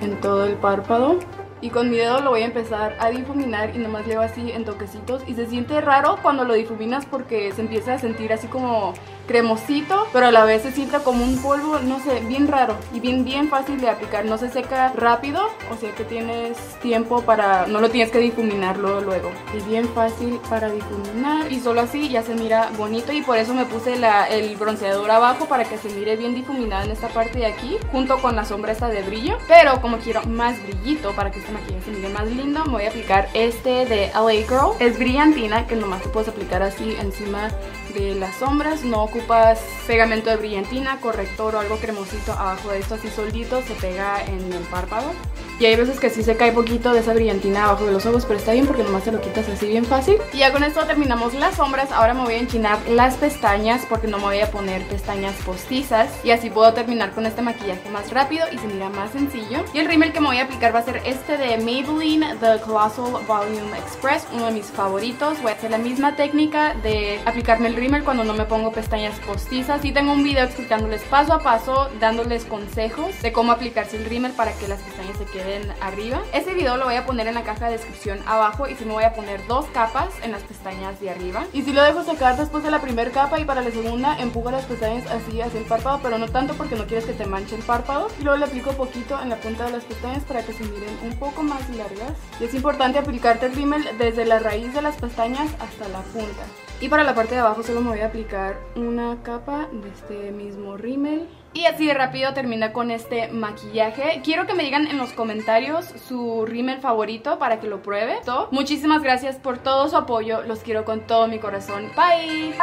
[0.00, 1.18] en todo el párpado.
[1.60, 4.64] Y con mi dedo lo voy a empezar a difuminar y nomás le así en
[4.64, 5.22] toquecitos.
[5.26, 8.94] Y se siente raro cuando lo difuminas porque se empieza a sentir así como
[9.28, 12.98] cremosito, pero a la vez se siente como un polvo, no sé, bien raro y
[12.98, 17.66] bien bien fácil de aplicar, no se seca rápido, o sea que tienes tiempo para,
[17.66, 19.30] no lo tienes que difuminar luego.
[19.54, 23.54] Es bien fácil para difuminar y solo así ya se mira bonito y por eso
[23.54, 27.38] me puse la, el bronceador abajo para que se mire bien difuminado en esta parte
[27.38, 31.30] de aquí, junto con la sombra esta de brillo, pero como quiero más brillito para
[31.30, 34.72] que este maquillaje se mire más lindo, me voy a aplicar este de LA Girl,
[34.80, 37.50] es brillantina que nomás te puedes aplicar así encima
[37.98, 43.08] las sombras, no ocupas pegamento de brillantina, corrector o algo cremosito abajo de esto, así
[43.08, 45.12] soldito se pega en el párpado.
[45.60, 48.24] Y hay veces que sí se cae poquito de esa brillantina abajo de los ojos,
[48.24, 50.16] pero está bien porque nomás te lo quitas así bien fácil.
[50.32, 54.06] Y ya con esto terminamos las sombras, ahora me voy a enchinar las pestañas porque
[54.06, 56.10] no me voy a poner pestañas postizas.
[56.22, 59.64] Y así puedo terminar con este maquillaje más rápido y se mira más sencillo.
[59.74, 62.60] Y el rímel que me voy a aplicar va a ser este de Maybelline The
[62.64, 65.42] Colossal Volume Express, uno de mis favoritos.
[65.42, 69.18] Voy a hacer la misma técnica de aplicarme el rímel cuando no me pongo pestañas
[69.20, 69.84] postizas.
[69.84, 74.32] Y tengo un video explicándoles paso a paso, dándoles consejos de cómo aplicarse el rímel
[74.32, 76.20] para que las pestañas se queden queden arriba.
[76.32, 78.92] Este video lo voy a poner en la caja de descripción abajo y si me
[78.92, 81.44] voy a poner dos capas en las pestañas de arriba.
[81.52, 84.50] Y si lo dejo secar después de la primera capa y para la segunda empujo
[84.50, 87.54] las pestañas así hacia el párpado, pero no tanto porque no quieres que te manche
[87.54, 88.08] el párpado.
[88.18, 90.98] Y luego le aplico poquito en la punta de las pestañas para que se miren
[91.04, 92.12] un poco más largas.
[92.40, 96.67] Y es importante aplicarte el rímel desde la raíz de las pestañas hasta la punta.
[96.80, 100.30] Y para la parte de abajo solo me voy a aplicar una capa de este
[100.30, 101.26] mismo rímel.
[101.52, 104.20] Y así de rápido termina con este maquillaje.
[104.22, 108.18] Quiero que me digan en los comentarios su rímel favorito para que lo pruebe.
[108.52, 110.42] Muchísimas gracias por todo su apoyo.
[110.42, 111.90] Los quiero con todo mi corazón.
[111.96, 112.54] Bye.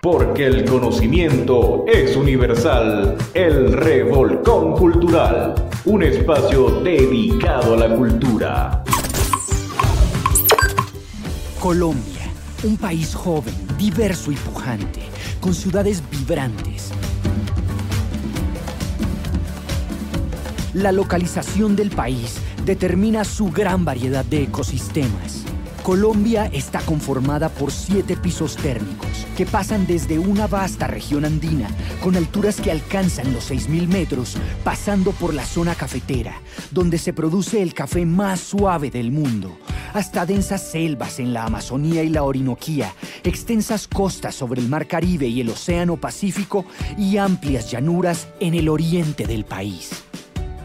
[0.00, 3.16] Porque el conocimiento es universal.
[3.34, 5.54] El Revolcón Cultural.
[5.86, 8.84] Un espacio dedicado a la cultura.
[11.62, 12.11] Colombia,
[12.64, 15.02] un país joven, diverso y pujante,
[15.40, 16.90] con ciudades vibrantes.
[20.72, 25.41] La localización del país determina su gran variedad de ecosistemas.
[25.82, 31.68] Colombia está conformada por siete pisos térmicos que pasan desde una vasta región andina
[32.00, 37.62] con alturas que alcanzan los 6.000 metros, pasando por la zona cafetera, donde se produce
[37.62, 39.58] el café más suave del mundo,
[39.92, 45.26] hasta densas selvas en la Amazonía y la Orinoquía, extensas costas sobre el Mar Caribe
[45.26, 46.64] y el Océano Pacífico
[46.96, 50.01] y amplias llanuras en el oriente del país.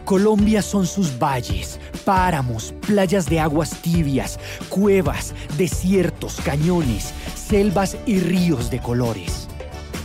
[0.08, 4.40] Colombia son sus valles, páramos, playas de aguas tibias,
[4.70, 9.48] cuevas, desiertos, cañones, selvas y ríos de colores.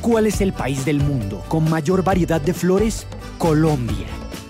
[0.01, 3.07] ¿Cuál es el país del mundo con mayor variedad de flores?
[3.37, 4.07] Colombia.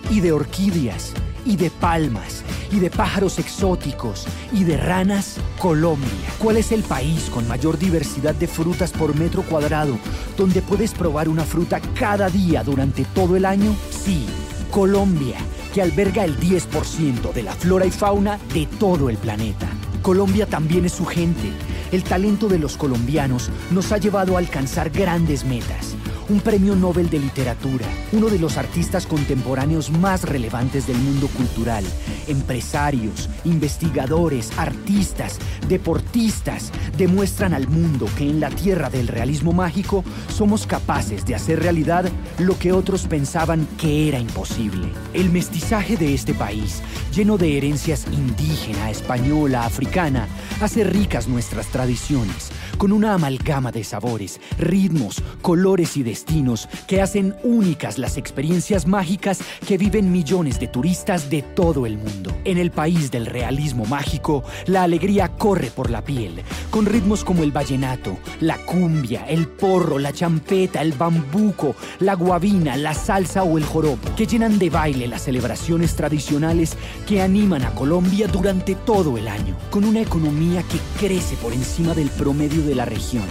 [0.09, 1.13] Y de orquídeas,
[1.45, 6.09] y de palmas, y de pájaros exóticos, y de ranas, Colombia.
[6.39, 9.99] ¿Cuál es el país con mayor diversidad de frutas por metro cuadrado,
[10.35, 13.75] donde puedes probar una fruta cada día durante todo el año?
[13.91, 14.25] Sí,
[14.73, 15.37] Colombia,
[15.71, 19.67] que alberga el 10% de la flora y fauna de todo el planeta.
[20.01, 21.51] Colombia también es su gente.
[21.93, 25.95] El talento de los colombianos nos ha llevado a alcanzar grandes metas.
[26.27, 31.83] Un premio Nobel de Literatura, uno de los artistas contemporáneos más relevantes del mundo cultural,
[32.27, 35.37] empresarios, investigadores, artistas,
[35.67, 41.61] deportistas, demuestran al mundo que en la tierra del realismo mágico somos capaces de hacer
[41.61, 44.87] realidad lo que otros pensaban que era imposible.
[45.13, 46.81] El mestizaje de este país,
[47.13, 50.27] lleno de herencias indígena, española, africana,
[50.61, 52.49] hace ricas nuestras tradiciones, tradiciones,
[52.83, 59.39] con una amalgama de sabores, ritmos, colores y destinos que hacen únicas las experiencias mágicas
[59.65, 62.35] que viven millones de turistas de todo el mundo.
[62.43, 67.43] En el país del realismo mágico, la alegría corre por la piel, con ritmos como
[67.43, 73.57] el vallenato, la cumbia, el porro, la champeta, el bambuco, la guabina, la salsa o
[73.57, 76.75] el joropo, que llenan de baile las celebraciones tradicionales
[77.07, 81.93] que animan a Colombia durante todo el año, con una economía que crece por encima
[81.93, 83.23] del promedio de la región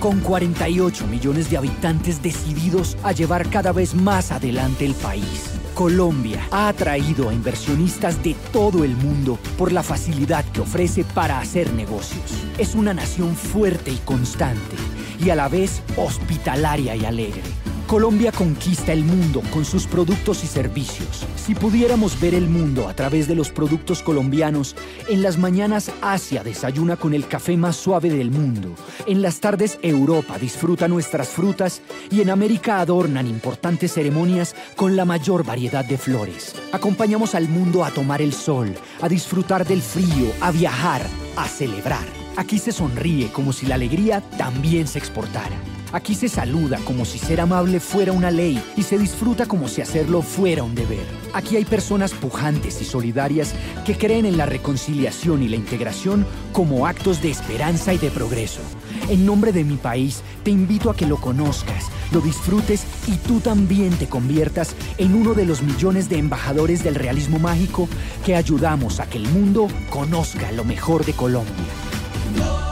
[0.00, 5.50] con 48 millones de habitantes decididos a llevar cada vez más adelante el país.
[5.74, 11.38] Colombia ha atraído a inversionistas de todo el mundo por la facilidad que ofrece para
[11.38, 12.32] hacer negocios.
[12.58, 14.76] Es una nación fuerte y constante
[15.22, 17.42] y a la vez hospitalaria y alegre.
[17.90, 21.26] Colombia conquista el mundo con sus productos y servicios.
[21.34, 24.76] Si pudiéramos ver el mundo a través de los productos colombianos,
[25.08, 28.76] en las mañanas Asia desayuna con el café más suave del mundo,
[29.06, 31.82] en las tardes Europa disfruta nuestras frutas
[32.12, 36.54] y en América adornan importantes ceremonias con la mayor variedad de flores.
[36.70, 42.06] Acompañamos al mundo a tomar el sol, a disfrutar del frío, a viajar, a celebrar.
[42.36, 45.56] Aquí se sonríe como si la alegría también se exportara.
[45.92, 49.82] Aquí se saluda como si ser amable fuera una ley y se disfruta como si
[49.82, 51.04] hacerlo fuera un deber.
[51.34, 56.86] Aquí hay personas pujantes y solidarias que creen en la reconciliación y la integración como
[56.86, 58.60] actos de esperanza y de progreso.
[59.08, 63.40] En nombre de mi país, te invito a que lo conozcas, lo disfrutes y tú
[63.40, 67.88] también te conviertas en uno de los millones de embajadores del realismo mágico
[68.24, 72.69] que ayudamos a que el mundo conozca lo mejor de Colombia.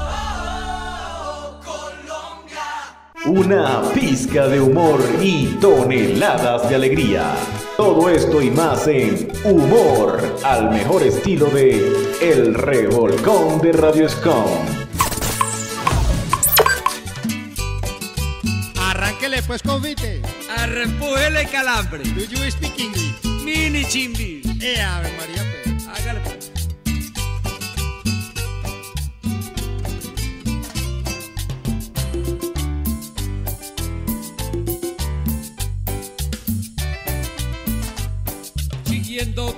[3.26, 7.34] Una pizca de humor y toneladas de alegría.
[7.76, 14.46] Todo esto y más en Humor, al mejor estilo de El Revolcón de Radio Escom.
[18.80, 20.22] Arránquele pues convite.
[20.56, 22.04] Arrempújele calambre.
[22.04, 23.14] Do you speak English?
[23.44, 24.42] Mini chimbi.
[24.60, 25.44] Eh, Ave María,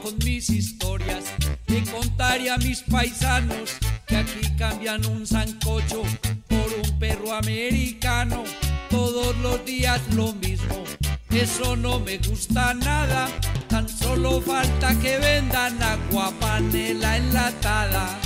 [0.03, 1.25] con mis historias,
[1.67, 6.03] le contaré a mis paisanos que aquí cambian un sancocho
[6.49, 8.45] por un perro americano.
[8.89, 10.85] Todos los días lo mismo,
[11.31, 13.29] eso no me gusta nada.
[13.69, 18.19] Tan solo falta que vendan agua panela enlatada.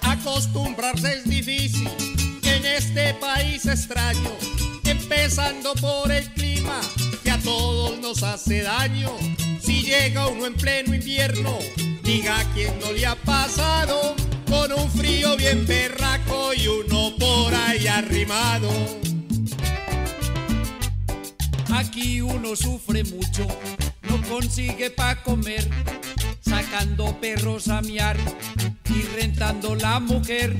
[0.00, 1.90] Acostumbrarse es difícil
[2.42, 4.30] en este país extraño,
[4.84, 6.80] empezando por el clima
[7.22, 9.10] que a todos nos hace daño.
[9.60, 11.58] Si llega uno en pleno invierno,
[12.02, 14.14] diga quién no le ha pasado
[14.48, 18.70] con un frío bien perraco y uno por ahí arrimado.
[21.74, 23.46] Aquí uno sufre mucho,
[24.02, 25.68] no consigue pa' comer,
[26.40, 28.16] sacando perros a miar
[28.90, 30.54] y rentando la mujer.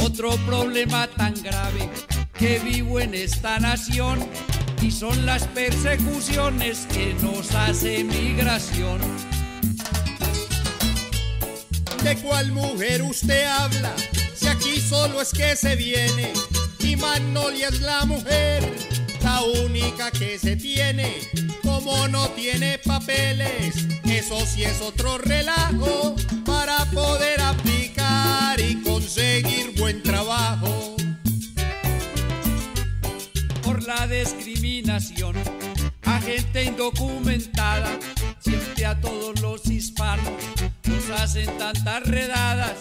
[0.00, 1.88] Otro problema tan grave
[2.36, 4.18] que vivo en esta nación
[4.82, 9.00] y son las persecuciones que nos hace migración.
[12.02, 13.94] ¿De cuál mujer usted habla?
[14.34, 16.32] Si aquí solo es que se viene
[16.80, 18.68] y Magnolia es la mujer,
[19.22, 21.30] la única que se tiene.
[21.62, 30.02] Como no tiene papeles, eso sí es otro relajo para poder aplicar y conseguir buen
[30.02, 30.96] trabajo.
[33.62, 34.08] Por la
[34.92, 37.98] a gente indocumentada,
[38.40, 40.34] siempre a todos los hispanos
[40.84, 42.76] nos hacen tantas redadas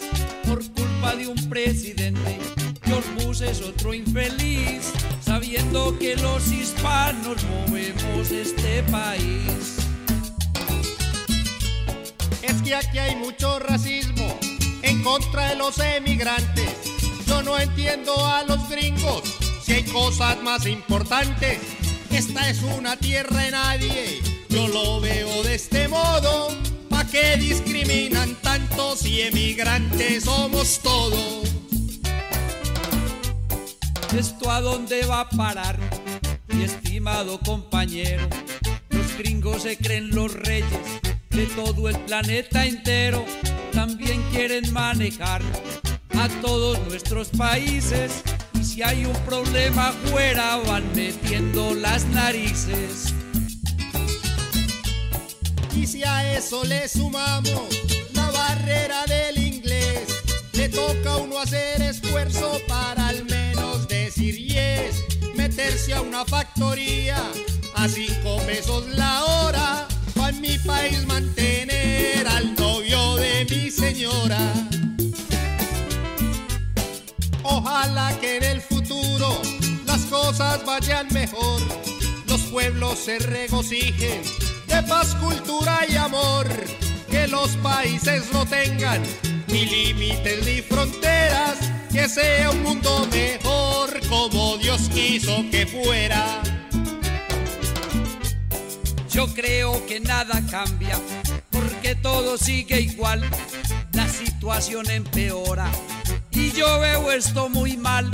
[0.45, 2.37] por culpa de un presidente.
[2.83, 4.91] George Bush es otro infeliz,
[5.21, 9.77] sabiendo que los hispanos movemos este país.
[12.41, 14.37] Es que aquí hay mucho racismo
[14.81, 16.73] en contra de los emigrantes.
[17.25, 19.23] Yo no entiendo a los gringos
[19.63, 21.80] si hay cosas más importantes.
[22.21, 26.49] Esta es una tierra de nadie, yo lo veo de este modo.
[26.87, 31.49] ¿Pa' qué discriminan tanto si emigrantes somos todos?
[34.15, 35.79] ¿Esto a dónde va a parar,
[36.49, 38.29] mi estimado compañero?
[38.91, 41.01] Los gringos se creen los reyes
[41.31, 43.25] de todo el planeta entero.
[43.73, 45.41] También quieren manejar
[46.13, 48.21] a todos nuestros países.
[48.73, 53.13] Si hay un problema fuera, van metiendo las narices.
[55.75, 57.67] Y si a eso le sumamos
[58.13, 60.07] la barrera del inglés,
[60.53, 65.03] le toca a uno hacer esfuerzo para al menos decir yes,
[65.35, 67.21] meterse a una factoría
[67.75, 74.39] a cinco pesos la hora, pa' en mi país mantener al novio de mi señora.
[77.53, 79.41] Ojalá que en el futuro
[79.85, 81.61] las cosas vayan mejor,
[82.27, 84.21] los pueblos se regocijen
[84.67, 86.47] de paz, cultura y amor.
[87.09, 89.03] Que los países no tengan
[89.47, 91.57] ni límites ni fronteras.
[91.91, 96.41] Que sea un mundo mejor como Dios quiso que fuera.
[99.09, 100.97] Yo creo que nada cambia
[101.51, 103.29] porque todo sigue igual.
[103.91, 105.69] La situación empeora
[106.31, 108.09] y yo veo esto muy mal.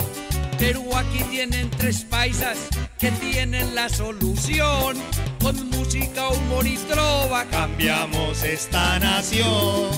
[0.57, 4.97] Pero aquí tienen tres paisas que tienen la solución.
[5.41, 9.91] Con música, humor y trova cambiamos esta nación.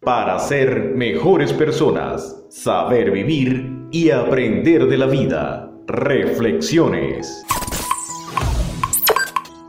[0.00, 5.70] Para ser mejores personas, saber vivir y aprender de la vida.
[5.86, 7.44] Reflexiones.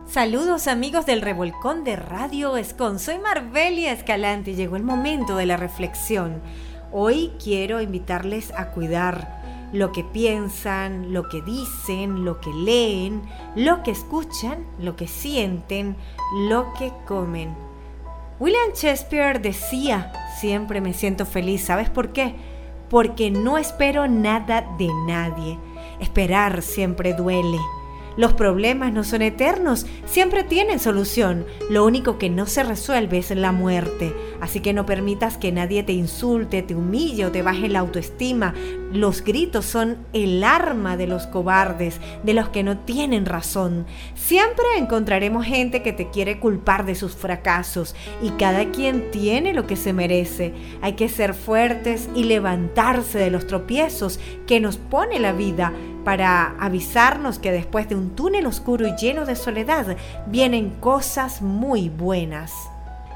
[0.10, 2.98] Saludos amigos del Revolcón de Radio Escon.
[2.98, 6.42] Soy Marbelia Escalante y llegó el momento de la reflexión.
[6.92, 13.22] Hoy quiero invitarles a cuidar lo que piensan, lo que dicen, lo que leen,
[13.56, 15.96] lo que escuchan, lo que sienten,
[16.48, 17.56] lo que comen.
[18.40, 22.34] William Shakespeare decía, siempre me siento feliz, ¿sabes por qué?
[22.90, 25.60] Porque no espero nada de nadie.
[26.00, 27.60] Esperar siempre duele.
[28.18, 31.46] Los problemas no son eternos, siempre tienen solución.
[31.70, 34.14] Lo único que no se resuelve es la muerte.
[34.42, 38.54] Así que no permitas que nadie te insulte, te humille o te baje la autoestima.
[38.92, 43.86] Los gritos son el arma de los cobardes, de los que no tienen razón.
[44.16, 49.68] Siempre encontraremos gente que te quiere culpar de sus fracasos y cada quien tiene lo
[49.68, 50.54] que se merece.
[50.82, 56.56] Hay que ser fuertes y levantarse de los tropiezos que nos pone la vida para
[56.60, 59.98] avisarnos que después de un túnel oscuro y lleno de soledad
[60.28, 62.54] vienen cosas muy buenas.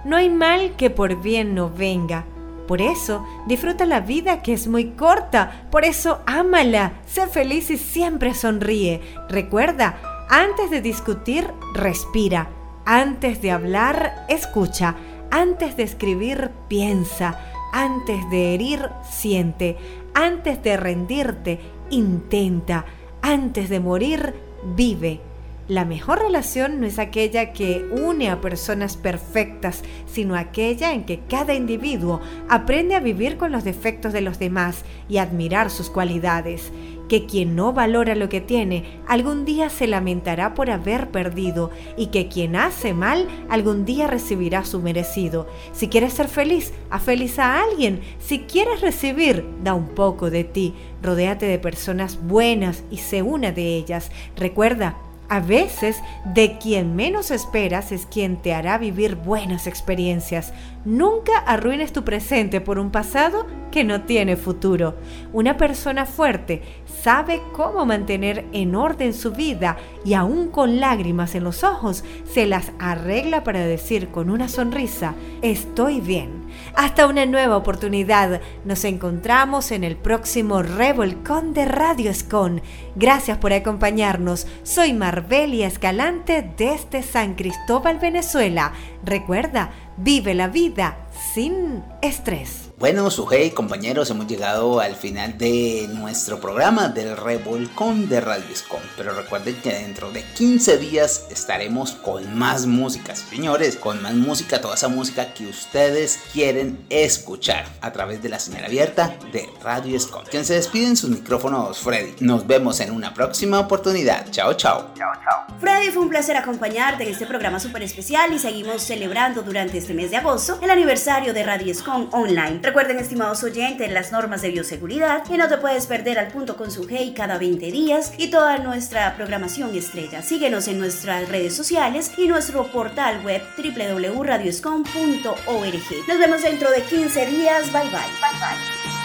[0.06, 2.26] No hay mal que por bien no venga.
[2.68, 5.66] Por eso, disfruta la vida que es muy corta.
[5.70, 6.94] Por eso, ámala.
[7.06, 9.02] Sé feliz y siempre sonríe.
[9.30, 9.98] Recuerda,
[10.30, 12.50] antes de discutir, respira.
[12.86, 14.96] Antes de hablar, escucha.
[15.30, 17.40] Antes de escribir, piensa.
[17.74, 19.78] Antes de herir, siente.
[20.14, 21.60] Antes de rendirte,
[21.90, 22.86] intenta.
[23.22, 24.34] Antes de morir,
[24.76, 25.33] vive.
[25.74, 31.22] La mejor relación no es aquella que une a personas perfectas, sino aquella en que
[31.22, 36.72] cada individuo aprende a vivir con los defectos de los demás y admirar sus cualidades.
[37.10, 42.08] Que quien no valora lo que tiene, algún día se lamentará por haber perdido y
[42.08, 45.48] que quien hace mal, algún día recibirá su merecido.
[45.72, 48.00] Si quieres ser feliz, haz feliz a alguien.
[48.20, 50.76] Si quieres recibir, da un poco de ti.
[51.02, 54.12] Rodéate de personas buenas y sé una de ellas.
[54.36, 54.98] Recuerda,
[55.34, 60.54] a veces, de quien menos esperas es quien te hará vivir buenas experiencias.
[60.86, 64.96] Nunca arruines tu presente por un pasado que no tiene futuro.
[65.32, 66.62] Una persona fuerte
[67.02, 72.46] sabe cómo mantener en orden su vida y aún con lágrimas en los ojos se
[72.46, 76.44] las arregla para decir con una sonrisa, estoy bien.
[76.76, 78.42] Hasta una nueva oportunidad.
[78.66, 82.62] Nos encontramos en el próximo Revolcón de Radio Escon.
[82.96, 84.46] Gracias por acompañarnos.
[84.62, 84.94] Soy
[85.24, 88.74] Marbelia Escalante desde San Cristóbal, Venezuela.
[89.06, 90.98] Recuerda, vive la vida
[91.34, 92.63] sin estrés.
[92.84, 98.82] Bueno, Sujei, compañeros, hemos llegado al final de nuestro programa del Revolcón de Radio Escom.
[98.98, 104.60] Pero recuerden que dentro de 15 días estaremos con más música, señores, con más música,
[104.60, 109.98] toda esa música que ustedes quieren escuchar a través de la señal abierta de Radio.
[110.30, 112.16] Quien se despide en sus micrófonos, Freddy.
[112.20, 114.30] Nos vemos en una próxima oportunidad.
[114.32, 114.92] Chao, chao.
[114.98, 115.58] Chao, chao.
[115.58, 119.94] Freddy, fue un placer acompañarte en este programa súper especial y seguimos celebrando durante este
[119.94, 121.74] mes de agosto el aniversario de Radio
[122.12, 122.73] Online.
[122.74, 126.72] Recuerden, estimados oyentes, las normas de bioseguridad y no te puedes perder al punto con
[126.72, 130.24] su hey cada 20 días y toda nuestra programación estrella.
[130.24, 136.08] Síguenos en nuestras redes sociales y nuestro portal web www.radioscom.org.
[136.08, 137.72] Nos vemos dentro de 15 días.
[137.72, 137.92] Bye bye.
[137.92, 139.03] Bye bye.